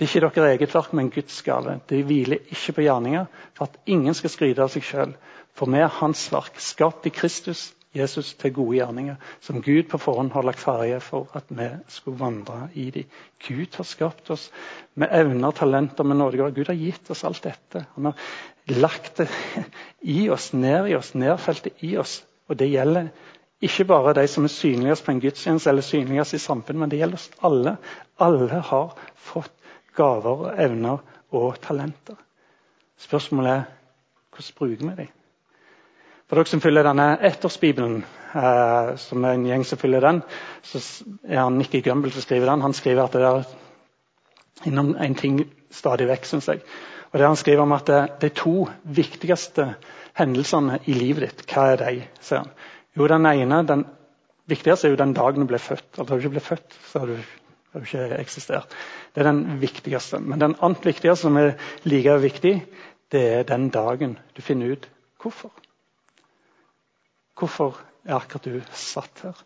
Det 0.00 0.08
er 0.08 0.16
ikke 0.16 0.40
deres 0.40 0.56
eget 0.56 0.74
verk, 0.74 0.92
men 0.96 1.12
Guds 1.12 1.42
gave. 1.44 1.76
Det 1.88 2.00
hviler 2.08 2.40
ikke 2.48 2.72
på 2.72 2.86
gjerninger, 2.86 3.26
for 3.52 3.68
at 3.68 3.76
ingen 3.84 4.14
skal 4.16 4.32
skryte 4.32 4.64
av 4.64 4.72
seg 4.72 4.86
sjøl. 4.88 5.12
For 5.54 5.70
vi 5.70 5.82
er 5.82 5.92
Hans 6.00 6.28
verk, 6.32 6.58
skapt 6.62 7.06
i 7.06 7.14
Kristus 7.14 7.70
Jesus 7.94 8.34
til 8.38 8.52
gode 8.54 8.76
gjerninger, 8.76 9.16
som 9.42 9.62
Gud 9.62 9.88
på 9.90 9.98
forhånd 9.98 10.30
har 10.30 10.44
lagt 10.46 10.62
ferdige 10.62 11.00
for 11.02 11.26
at 11.34 11.48
vi 11.50 11.66
skulle 11.90 12.20
vandre 12.20 12.68
i 12.78 12.84
dem. 12.94 13.08
Gud 13.42 13.74
har 13.76 13.84
skapt 13.88 14.30
oss 14.30 14.46
med 14.94 15.10
evner, 15.10 15.50
talenter, 15.50 16.06
med 16.06 16.20
nådegaver. 16.20 16.54
Gud 16.54 16.70
har 16.70 16.78
gitt 16.78 17.10
oss 17.10 17.24
alt 17.26 17.42
dette. 17.42 17.84
Han 17.96 18.04
har 18.04 18.14
lagt 18.78 19.18
det 19.18 19.28
i 20.06 20.28
oss, 20.30 20.52
ned 20.52 20.86
i 20.86 20.94
oss, 20.94 21.14
nedfelt 21.18 21.64
det 21.66 21.74
i 21.82 21.96
oss. 21.98 22.20
Og 22.46 22.58
det 22.58 22.70
gjelder 22.70 23.10
ikke 23.60 23.84
bare 23.90 24.14
de 24.14 24.28
som 24.30 24.46
er 24.46 24.54
synligst 24.54 25.04
på 25.04 25.10
en 25.10 25.20
gudstjeneste 25.20 25.70
eller 25.70 25.82
synligst 25.82 26.38
i 26.38 26.44
samfunnet, 26.46 26.80
men 26.80 26.94
det 26.94 27.02
gjelder 27.02 27.18
oss 27.18 27.30
alle. 27.42 27.76
Alle 28.22 28.62
har 28.70 28.94
fått 29.18 29.56
gaver, 29.98 30.52
evner 30.62 31.02
og 31.34 31.58
talenter. 31.62 32.14
Spørsmålet 33.02 33.56
er 33.56 33.64
hvordan 34.30 34.54
bruker 34.58 34.86
vi 34.86 35.02
dem? 35.02 35.16
For 36.30 36.38
dere 36.38 36.46
som 36.46 36.60
følger 36.62 36.86
denne 36.86 37.04
ettårsbibelen, 37.26 38.04
eh, 38.38 38.90
som 39.02 39.24
er 39.26 39.34
en 39.34 39.46
gjeng 39.48 39.64
som 39.66 39.78
følger 39.80 40.04
den, 40.04 40.20
så 40.62 40.78
er 41.26 41.40
han 41.40 41.56
Nikki 41.58 41.80
Gumbel 41.82 42.12
som 42.14 42.22
skriver 42.22 42.46
den. 42.46 42.62
Han 42.62 42.74
skriver 42.78 43.02
at 43.02 43.16
det 43.18 43.24
er 43.26 44.68
innom 44.70 44.92
en 44.94 45.16
ting 45.18 45.40
stadig 45.74 46.06
vekk, 46.06 46.28
syns 46.30 46.46
jeg. 46.52 46.60
Og 47.10 47.18
det 47.18 47.26
Han 47.26 47.40
skriver 47.40 47.62
om 47.62 47.74
at 47.74 47.86
det, 47.90 48.02
de 48.20 48.28
to 48.30 48.68
viktigste 48.84 49.74
hendelsene 50.20 50.78
i 50.86 50.94
livet 50.94 51.24
ditt, 51.26 51.42
hva 51.50 51.72
er 51.72 51.82
de? 51.82 52.04
sier 52.20 52.44
han. 52.44 52.52
Jo, 52.94 53.08
den 53.10 53.26
ene, 53.26 53.66
den 53.66 53.82
viktigste 54.46 54.86
er 54.86 54.94
jo 54.94 55.00
den 55.00 55.14
dagen 55.14 55.42
du 55.42 55.50
ble 55.50 55.58
født. 55.58 55.98
Altså, 55.98 56.14
du 56.14 56.22
ikke 56.22 56.36
ble 56.36 56.44
født, 56.44 56.76
så 56.92 57.02
har 57.02 57.10
du, 57.10 57.16
har 57.72 57.82
du 57.82 57.88
ikke 57.90 58.20
eksistert. 58.20 58.78
Det 59.14 59.24
er 59.24 59.32
den 59.32 59.58
viktigste. 59.58 60.22
Men 60.22 60.38
den 60.38 60.54
annet 60.62 60.86
viktigste, 60.86 61.24
som 61.26 61.42
er 61.42 61.56
like 61.82 62.14
viktig, 62.22 62.54
det 63.10 63.24
er 63.40 63.50
den 63.50 63.66
dagen 63.74 64.14
du 64.36 64.42
finner 64.46 64.76
ut 64.76 64.86
hvorfor. 65.18 65.50
Hvorfor 67.40 67.78
er 68.04 68.18
akkurat 68.18 68.44
du 68.44 68.60
satt 68.76 69.22
her? 69.24 69.38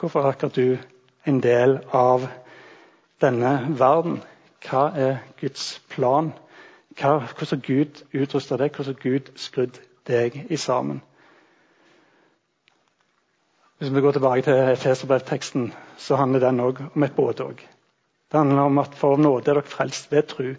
Hvorfor 0.00 0.22
er 0.22 0.30
akkurat 0.32 0.56
du 0.56 0.78
en 1.28 1.42
del 1.44 1.76
av 1.92 2.24
denne 3.20 3.50
verden? 3.76 4.22
Hva 4.64 4.86
er 4.96 5.18
Guds 5.40 5.66
plan? 5.92 6.32
Hva, 6.96 7.18
hvordan 7.20 7.52
har 7.52 7.60
Gud 7.66 8.00
utrusta 8.16 8.56
deg? 8.56 8.72
Hvordan 8.72 8.96
har 8.96 9.02
Gud 9.02 9.28
skrudd 9.36 9.76
deg 10.08 10.40
i 10.48 10.56
sammen? 10.56 11.02
Hvis 13.76 13.92
vi 13.92 14.00
går 14.00 14.16
tilbake 14.16 14.42
til 14.48 14.72
Efeserbrev-teksten, 14.72 15.72
så 16.00 16.16
handler 16.16 16.46
den 16.46 16.64
òg 16.64 16.80
om 16.94 17.04
et 17.04 17.16
både-og. 17.16 17.60
Det 18.32 18.40
handler 18.40 18.70
om 18.70 18.78
at 18.80 18.96
for 18.96 19.20
nåde 19.20 19.50
er 19.50 19.60
dere 19.60 19.68
frelst 19.68 20.08
ved 20.12 20.32
tro. 20.32 20.54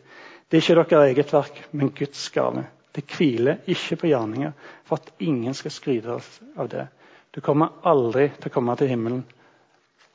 Det 0.52 0.58
er 0.62 0.62
ikke 0.62 0.84
deres 0.94 1.18
eget 1.18 1.34
verk, 1.34 1.64
men 1.72 1.90
Guds 1.98 2.30
gave. 2.30 2.68
Det 2.98 3.04
hviler 3.14 3.60
ikke 3.70 4.00
på 4.02 4.10
gjerninger 4.10 4.54
for 4.88 4.98
at 4.98 5.12
ingen 5.22 5.54
skal 5.54 5.72
skryte 5.72 6.18
av 6.58 6.70
det. 6.72 6.88
Du 7.30 7.44
kommer 7.46 7.76
aldri 7.86 8.32
til 8.34 8.50
å 8.50 8.54
komme 8.56 8.74
til 8.80 8.90
himmelen 8.90 9.22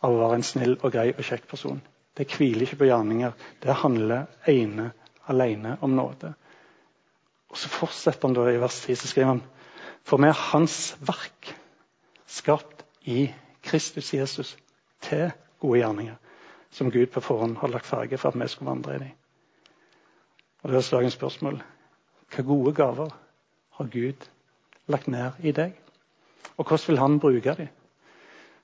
av 0.03 0.11
å 0.11 0.19
være 0.25 0.41
en 0.41 0.47
snill 0.47 0.75
og 0.81 0.91
grei 0.91 1.13
og 1.13 1.23
kjekk 1.23 1.47
person. 1.53 1.79
Det 2.19 2.27
hviler 2.35 2.67
ikke 2.67 2.81
på 2.81 2.89
gjerninger. 2.89 3.37
Det 3.63 3.77
handler 3.85 4.27
ene 4.51 4.91
alene 5.31 5.77
om 5.81 5.95
nåde. 5.95 6.33
Og 7.53 7.57
Så 7.57 7.69
fortsetter 7.69 8.29
han 8.29 8.35
da 8.35 8.49
i 8.51 8.59
vers 8.59 8.81
10, 8.83 8.97
så 8.97 9.09
skriver 9.09 9.29
han 9.29 9.43
For 10.03 10.19
vi 10.19 10.27
er 10.33 10.43
Hans 10.51 10.97
verk, 11.07 11.55
skapt 12.27 12.83
i 13.07 13.29
Kristus 13.63 14.11
Jesus 14.15 14.57
til 15.01 15.31
gode 15.61 15.79
gjerninger, 15.79 16.17
som 16.71 16.91
Gud 16.91 17.07
på 17.15 17.21
forhånd 17.21 17.61
har 17.61 17.71
lagt 17.71 17.87
farge 17.87 18.19
for 18.19 18.33
at 18.33 18.41
vi 18.41 18.49
skulle 18.49 18.71
vandre 18.71 18.97
i 18.97 19.05
dem. 19.05 19.15
Og 20.63 20.71
Det 20.71 20.79
er 20.79 20.97
dagens 20.97 21.15
spørsmål. 21.15 21.63
Hva 22.33 22.43
gode 22.49 22.73
gaver 22.73 23.11
har 23.77 23.89
Gud 23.93 24.23
lagt 24.89 25.09
ned 25.13 25.41
i 25.45 25.53
deg? 25.53 25.75
Og 26.57 26.65
hvordan 26.65 26.87
vil 26.87 27.01
han 27.01 27.19
bruke 27.21 27.55
dem? 27.59 27.69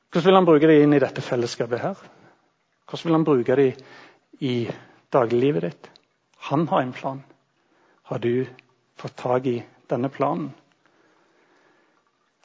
Hvordan 0.09 0.25
vil 0.25 0.37
han 0.39 0.47
bruke 0.49 0.71
dem 0.71 0.85
inn 0.87 0.97
i 0.97 1.01
dette 1.03 1.21
fellesskapet 1.25 1.83
her? 1.83 1.99
Hvordan 2.89 3.05
vil 3.05 3.17
han 3.19 3.27
bruke 3.29 3.57
dem 3.61 3.83
i 4.41 4.55
dagliglivet 5.13 5.67
ditt? 5.67 5.91
Han 6.49 6.65
har 6.71 6.81
en 6.81 6.95
plan. 6.97 7.21
Har 8.09 8.23
du 8.25 8.47
fått 8.97 9.19
tak 9.21 9.47
i 9.47 9.59
denne 9.91 10.09
planen? 10.09 10.49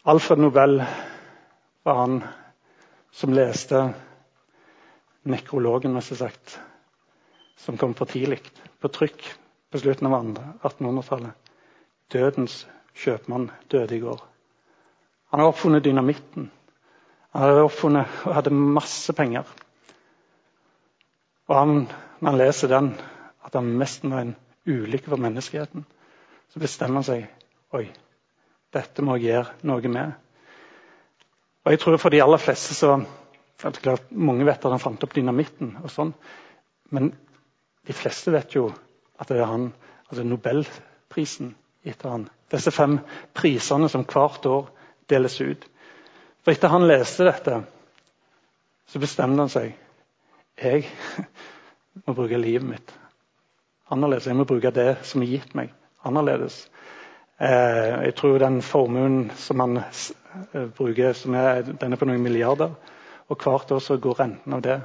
Alfred 0.03 0.41
Nobel 0.43 0.81
var 1.88 2.01
han 2.01 2.17
som 3.15 3.31
leste 3.31 3.86
nekrologen, 5.23 5.95
som 7.55 7.79
kom 7.79 7.95
for 7.95 8.12
tidlig, 8.12 8.41
på 8.83 8.91
trykk 8.91 9.23
på 9.73 9.79
slutten 9.81 10.05
av 10.05 10.19
1800-tallet. 10.62 11.33
Dødens 12.13 12.59
kjøpmann 12.93 13.47
døde 13.73 13.95
i 13.97 14.03
går. 14.03 14.19
Han 15.33 15.41
har 15.41 15.49
oppfunnet 15.49 15.81
dynamitten. 15.81 16.51
Han 17.33 17.41
hadde 17.41 17.63
oppfunnet 17.65 18.19
og 18.27 18.36
hadde 18.38 18.53
masse 18.53 19.15
penger. 19.17 19.49
Og 21.49 21.55
han, 21.57 21.73
når 22.19 22.29
han 22.29 22.38
leser 22.43 22.69
den, 22.69 22.91
at 23.41 23.57
han 23.57 23.73
nesten 23.81 24.13
var 24.13 24.27
en 24.27 24.36
ulykke 24.69 25.09
for 25.09 25.25
menneskeheten, 25.25 25.88
så 26.53 26.62
bestemmer 26.62 27.01
han 27.01 27.09
seg 27.09 27.73
Oi, 27.73 27.88
dette 28.77 29.01
må 29.01 29.17
jeg 29.17 29.31
gjøre 29.31 29.57
noe 29.65 29.89
med. 29.89 30.13
Og 31.65 31.73
jeg 31.73 31.81
tror 31.81 31.97
For 31.97 32.13
de 32.13 32.21
aller 32.21 32.45
fleste 32.45 32.77
så 32.77 32.99
det 33.01 33.71
er 33.71 33.81
klart, 33.81 34.09
Mange 34.12 34.45
vet 34.45 34.62
at 34.62 34.69
han 34.69 34.86
fant 34.86 35.01
opp 35.01 35.17
dynamitten, 35.17 35.79
og 35.81 35.89
sånn, 35.89 36.13
men 36.93 37.09
de 37.88 37.93
fleste 37.97 38.38
vet 38.38 38.53
jo 38.53 38.67
at 39.19 39.30
det 39.30 39.39
er 39.39 39.49
han, 39.49 39.69
altså 40.10 40.23
Nobelprisen 40.28 41.54
etter 41.84 42.10
han. 42.10 42.26
Disse 42.52 42.71
fem 42.71 42.99
prisene 43.36 43.89
som 43.89 44.06
hvert 44.08 44.45
år 44.49 44.67
deles 45.10 45.39
ut. 45.41 45.67
For 46.43 46.54
etter 46.54 46.71
han 46.73 46.88
leste 46.88 47.28
dette, 47.28 47.62
så 48.88 48.99
bestemte 48.99 49.45
han 49.45 49.52
seg. 49.52 49.73
Jeg 50.60 50.86
må 52.06 52.13
bruke 52.13 52.38
livet 52.38 52.67
mitt 52.67 52.93
annerledes. 53.93 54.28
Jeg 54.28 54.38
må 54.38 54.45
bruke 54.49 54.73
det 54.73 54.89
som 55.08 55.23
er 55.23 55.32
gitt 55.36 55.54
meg, 55.58 55.71
annerledes. 56.08 56.65
Eh, 57.41 58.06
jeg 58.08 58.15
tror 58.17 58.39
den 58.41 58.62
formuen 58.62 59.32
som 59.38 59.63
han 59.63 59.80
eh, 59.82 60.67
bruker, 60.78 61.13
som 61.17 61.36
er, 61.38 61.63
den 61.67 61.93
er 61.93 61.99
på 61.99 62.08
noen 62.10 62.23
milliarder. 62.23 62.76
Og 63.32 63.39
hvert 63.39 63.71
år 63.71 63.82
så 63.82 63.97
går 63.97 64.19
renten 64.19 64.54
av 64.58 64.62
det 64.65 64.80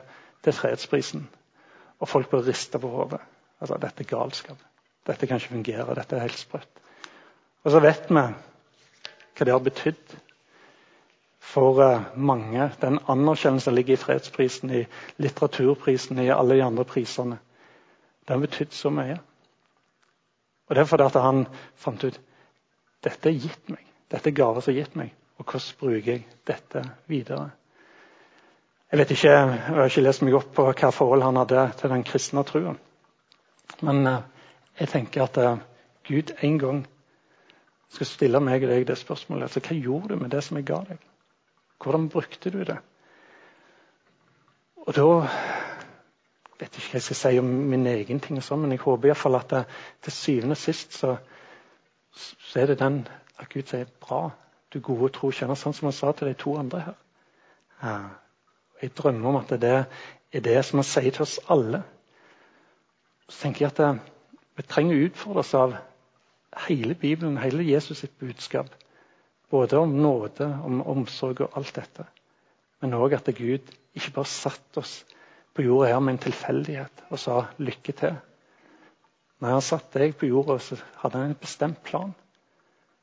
til 0.45 0.57
fredsprisen. 0.57 1.27
Og 1.99 2.09
folk 2.09 2.31
bør 2.31 2.47
riste 2.47 2.79
på 2.81 2.91
hodet. 2.93 3.21
Altså, 3.61 3.79
dette 3.83 4.05
er 4.05 4.11
galskap. 4.11 4.61
Dette 5.07 5.27
kan 5.27 5.41
ikke 5.41 5.55
fungere. 5.55 5.95
Dette 5.97 6.17
er 6.17 6.27
helt 6.27 6.39
sprøtt. 6.39 6.83
Og 7.65 7.75
så 7.75 7.83
vet 7.83 8.11
vi 8.11 8.23
hva 8.23 9.47
det 9.47 9.55
har 9.55 9.63
betydd 9.63 10.17
for 11.49 11.81
eh, 11.83 12.07
mange. 12.15 12.71
Den 12.81 12.99
anerkjennelsen 13.09 13.75
ligger 13.75 13.95
i 13.95 14.01
fredsprisen, 14.01 14.71
i 14.71 14.85
litteraturprisen, 15.23 16.19
i 16.19 16.31
alle 16.35 16.59
de 16.59 16.65
andre 16.65 16.85
prisene. 16.85 17.39
Det 18.27 18.35
har 18.35 18.43
betydd 18.43 18.75
så 18.77 18.91
mye. 18.91 19.19
Og 20.69 20.75
Det 20.75 20.83
er 20.83 20.91
fordi 20.91 21.07
at 21.07 21.23
han 21.23 21.47
fant 21.77 22.05
ut 22.05 22.21
dette 23.05 23.31
er 23.31 23.39
gitt 23.39 23.71
meg. 23.73 23.85
Dette 24.11 24.29
er 24.29 24.37
gaver 24.37 24.61
som 24.65 24.75
er 24.75 24.83
gitt 24.83 24.97
meg. 24.99 25.15
Og 25.39 25.47
hvordan 25.47 25.79
bruker 25.81 26.13
jeg 26.13 26.27
dette 26.47 26.83
videre? 27.07 27.51
Jeg 28.91 28.99
vet 28.99 29.11
ikke, 29.15 29.31
jeg 29.31 29.61
har 29.69 29.89
ikke 29.91 30.03
lest 30.03 30.23
meg 30.25 30.35
opp 30.35 30.53
på 30.57 30.65
hva 30.67 30.91
forhold 30.93 31.23
han 31.23 31.37
hadde 31.37 31.65
til 31.79 31.93
den 31.93 32.05
kristne 32.09 32.45
trua. 32.49 32.75
Men 33.83 34.07
eh, 34.07 34.23
jeg 34.81 34.93
tenker 34.95 35.25
at 35.25 35.39
eh, 35.43 35.61
Gud 36.09 36.35
en 36.43 36.59
gang 36.59 36.83
skal 37.93 38.07
stille 38.09 38.41
meg 38.45 38.65
og 38.65 38.73
deg 38.73 38.87
det 38.89 38.99
spørsmålet. 39.01 39.49
Altså, 39.49 39.63
hva 39.65 39.77
gjorde 39.77 40.15
du 40.15 40.23
med 40.23 40.33
det 40.35 40.43
som 40.45 40.59
jeg 40.59 40.69
ga 40.69 40.83
deg? 40.89 41.03
Hvordan 41.83 42.09
brukte 42.13 42.51
du 42.51 42.63
det? 42.67 42.79
Og 44.89 44.95
da 44.97 45.07
vet 46.59 46.75
jeg 46.75 46.83
ikke 46.83 46.91
hva 46.91 46.99
jeg 46.99 47.07
skal 47.07 47.21
si 47.21 47.39
om 47.39 47.49
min 47.71 47.87
egen 47.87 48.21
ting, 48.25 48.39
og 48.41 48.45
sånn, 48.45 48.65
men 48.65 48.75
jeg 48.75 48.83
håper 48.83 49.11
i 49.11 49.17
fall 49.17 49.39
at 49.39 49.51
det, 49.53 49.65
til 50.05 50.15
syvende 50.15 50.57
og 50.57 50.61
sist 50.61 50.97
så, 50.97 51.15
så, 52.11 52.55
er 52.63 52.73
det 52.73 52.81
den 52.81 53.03
at 53.39 53.51
Gud 53.53 53.69
sier 53.69 53.91
bra, 54.03 54.25
du 54.73 54.81
gode 54.85 55.13
tro 55.15 55.31
kjenner, 55.31 55.59
sånn 55.59 55.77
som 55.77 55.89
han 55.89 55.97
sa 55.97 56.13
til 56.17 56.31
de 56.31 56.39
to 56.41 56.57
andre 56.59 56.81
her. 56.89 56.97
Ja. 57.83 57.99
Jeg 58.83 58.93
drømmer 58.95 59.31
om 59.31 59.37
at 59.41 59.53
det 59.59 59.75
er 59.75 60.43
det 60.45 60.59
som 60.67 60.79
han 60.79 60.87
sier 60.87 61.15
til 61.15 61.25
oss 61.25 61.39
alle. 61.51 61.83
Så 63.29 63.43
tenker 63.43 63.67
jeg 63.67 63.73
at 63.73 63.81
det, 63.83 63.91
vi 64.57 64.65
trenger 64.67 64.97
å 64.97 65.09
utfordres 65.09 65.55
av 65.55 65.77
hele 66.67 66.97
Bibelen, 66.99 67.39
hele 67.39 67.67
Jesus 67.67 68.01
sitt 68.03 68.17
budskap. 68.19 68.71
Både 69.51 69.79
om 69.79 69.95
nåde, 70.03 70.49
om 70.65 70.81
omsorg 70.83 71.45
og 71.45 71.57
alt 71.57 71.75
dette. 71.77 72.07
men 72.81 72.95
òg 72.95 73.17
at 73.17 73.27
Gud 73.35 73.73
ikke 73.95 74.13
bare 74.15 74.31
satt 74.31 74.77
oss 74.79 75.05
på 75.55 75.65
jorda 75.67 75.89
her 75.91 76.01
med 76.01 76.13
en 76.13 76.21
tilfeldighet 76.23 77.01
og 77.11 77.19
sa 77.19 77.41
lykke 77.59 77.93
til. 77.93 78.15
Når 79.41 79.55
han 79.57 79.65
satte 79.67 79.99
deg 79.99 80.15
på 80.19 80.29
jorda, 80.31 80.59
så 80.59 80.79
hadde 81.03 81.19
han 81.19 81.33
en 81.33 81.41
bestemt 81.41 81.83
plan. 81.83 82.15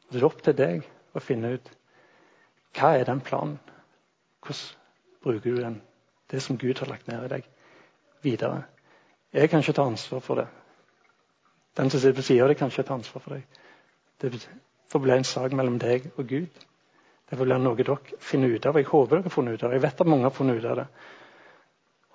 Og 0.08 0.14
Det 0.14 0.22
er 0.22 0.28
opp 0.28 0.42
til 0.44 0.56
deg 0.56 0.88
å 1.16 1.20
finne 1.20 1.56
ut 1.58 1.72
hva 2.76 2.94
er 2.96 3.04
den 3.08 3.20
planen. 3.20 3.60
Hvordan 4.40 4.80
bruker 5.24 5.56
du 5.56 5.62
den, 5.62 5.82
det 6.32 6.42
som 6.42 6.58
Gud 6.58 6.80
har 6.80 6.88
lagt 6.88 7.08
ned 7.08 7.26
i 7.26 7.34
deg, 7.36 7.46
videre? 8.24 8.64
Jeg 9.36 9.50
kan 9.52 9.60
ikke 9.60 9.76
ta 9.76 9.84
ansvar 9.84 10.22
for 10.24 10.40
det. 10.40 10.46
Den 11.76 11.90
som 11.92 12.00
sitter 12.00 12.16
på 12.16 12.24
sida 12.24 12.46
av 12.46 12.52
deg, 12.52 12.58
kan 12.60 12.72
ikke 12.72 12.86
ta 12.88 12.96
ansvar 12.96 13.24
for 13.24 13.36
deg. 13.36 13.60
Det 14.24 14.32
får 14.92 15.04
bli 15.04 15.12
en 15.18 15.28
sak 15.28 15.52
mellom 15.52 15.76
deg 15.82 16.08
og 16.16 16.30
Gud. 16.30 16.64
Det 17.26 17.38
får 17.38 17.50
bli 17.50 17.58
noe 17.60 17.76
dere 17.76 17.98
finner 18.24 18.54
ut 18.54 18.66
av. 18.70 18.80
Jeg 18.80 18.88
håper 18.88 19.18
dere 19.18 19.28
har 19.28 19.34
funnet 19.34 19.58
ut 19.58 19.64
av 19.64 19.70
det. 19.70 19.80
Jeg 19.80 19.86
vet 19.88 20.02
at 20.02 20.12
mange 20.14 20.28
har 20.30 20.36
funnet 20.36 20.62
ut 20.62 20.70
av 20.72 20.80
det. 20.80 20.88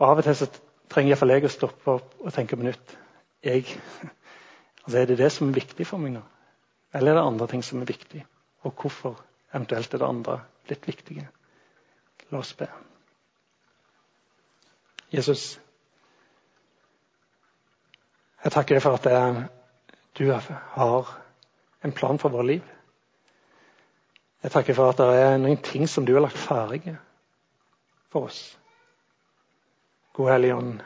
Og 0.01 0.07
Av 0.09 0.23
og 0.23 0.25
til 0.25 0.39
så 0.39 0.49
trenger 0.91 1.13
iallfall 1.13 1.35
jeg 1.35 1.45
å 1.45 1.53
stoppe 1.53 1.97
opp 1.99 2.15
og 2.25 2.33
tenke 2.35 2.57
på 2.57 2.65
nytt. 2.65 2.97
Jeg, 3.45 3.67
altså 4.85 5.01
er 5.03 5.11
det 5.11 5.19
det 5.21 5.33
som 5.35 5.51
er 5.51 5.59
viktig 5.61 5.87
for 5.87 6.01
meg 6.01 6.17
nå? 6.17 6.25
Eller 6.97 7.13
er 7.13 7.21
det 7.21 7.27
andre 7.27 7.51
ting 7.51 7.65
som 7.67 7.83
er 7.83 7.91
viktig? 7.91 8.25
Og 8.65 8.73
hvorfor 8.81 9.21
eventuelt 9.53 9.93
er 9.93 10.01
det 10.01 10.09
andre 10.09 10.39
litt 10.71 10.89
viktige? 10.89 11.27
La 12.31 12.41
oss 12.41 12.55
be. 12.57 12.71
Jesus, 15.11 15.59
jeg 18.45 18.53
takker 18.53 18.77
deg 18.77 18.85
for 18.85 18.97
at 18.97 19.09
du 20.19 20.31
har 20.33 21.11
en 21.85 21.93
plan 21.93 22.19
for 22.19 22.33
vårt 22.33 22.47
liv. 22.47 22.63
Jeg 24.43 24.53
takker 24.53 24.75
for 24.75 24.93
at 24.93 25.01
det 25.01 25.21
er 25.21 25.37
noen 25.41 25.61
ting 25.65 25.89
som 25.89 26.07
du 26.09 26.15
har 26.15 26.25
lagt 26.25 26.41
ferdige 26.41 26.97
for 28.13 28.31
oss. 28.31 28.41
Gode 30.17 30.33
Hellige 30.33 30.57
Ånd, 30.57 30.81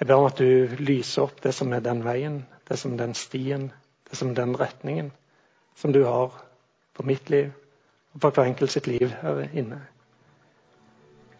jeg 0.00 0.08
ber 0.08 0.16
om 0.16 0.30
at 0.30 0.40
du 0.40 0.76
lyser 0.80 1.26
opp 1.26 1.42
det 1.44 1.52
som 1.52 1.72
er 1.76 1.84
den 1.84 2.00
veien, 2.04 2.40
det 2.68 2.78
som 2.80 2.94
er 2.94 3.02
den 3.02 3.14
stien, 3.14 3.68
det 4.08 4.16
som 4.16 4.30
er 4.32 4.38
den 4.40 4.56
retningen 4.56 5.10
som 5.76 5.92
du 5.92 6.00
har 6.06 6.32
for 6.96 7.04
mitt 7.08 7.28
liv 7.30 7.50
og 8.14 8.22
for 8.22 8.32
hver 8.32 8.48
enkelt 8.48 8.72
sitt 8.72 8.88
liv 8.88 9.12
her 9.20 9.44
inne. 9.52 9.82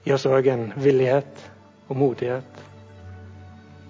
Gi 0.04 0.12
oss 0.12 0.28
òg 0.28 0.46
en 0.52 0.68
villighet 0.76 1.40
og 1.88 1.96
modighet 1.96 2.69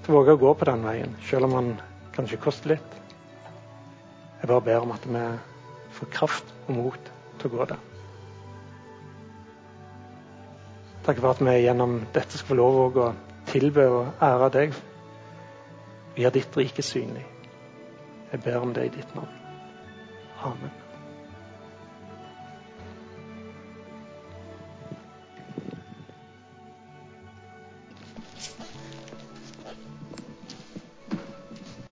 våge 0.09 0.35
å 0.35 0.41
gå 0.41 0.55
på 0.55 0.69
den 0.69 0.85
veien, 0.87 1.15
selv 1.29 1.49
om 1.49 1.57
den 1.59 1.71
kanskje 2.15 2.41
koster 2.41 2.75
litt. 2.75 2.97
Jeg 4.41 4.49
bare 4.49 4.65
ber 4.65 4.85
om 4.87 4.95
at 4.95 5.05
vi 5.05 5.25
får 5.99 6.13
kraft 6.15 6.53
og 6.67 6.77
mot 6.79 7.11
til 7.41 7.51
å 7.51 7.55
gå 7.55 7.69
der. 7.73 7.87
Takk 11.05 11.21
for 11.21 11.33
at 11.33 11.43
vi 11.45 11.57
gjennom 11.65 11.99
dette 12.15 12.39
skal 12.39 12.53
få 12.53 12.59
lov 12.61 12.99
å 13.01 13.09
tilbe 13.51 13.87
og 13.91 14.25
ære 14.25 14.51
deg. 14.57 14.77
Vi 16.17 16.27
har 16.27 16.35
ditt 16.35 16.57
rike 16.57 16.85
synlig. 16.85 17.25
Jeg 18.31 18.45
ber 18.45 18.61
om 18.63 18.77
det 18.77 18.87
i 18.87 18.95
ditt 19.01 19.17
navn. 19.17 19.35
Amen. 20.45 20.80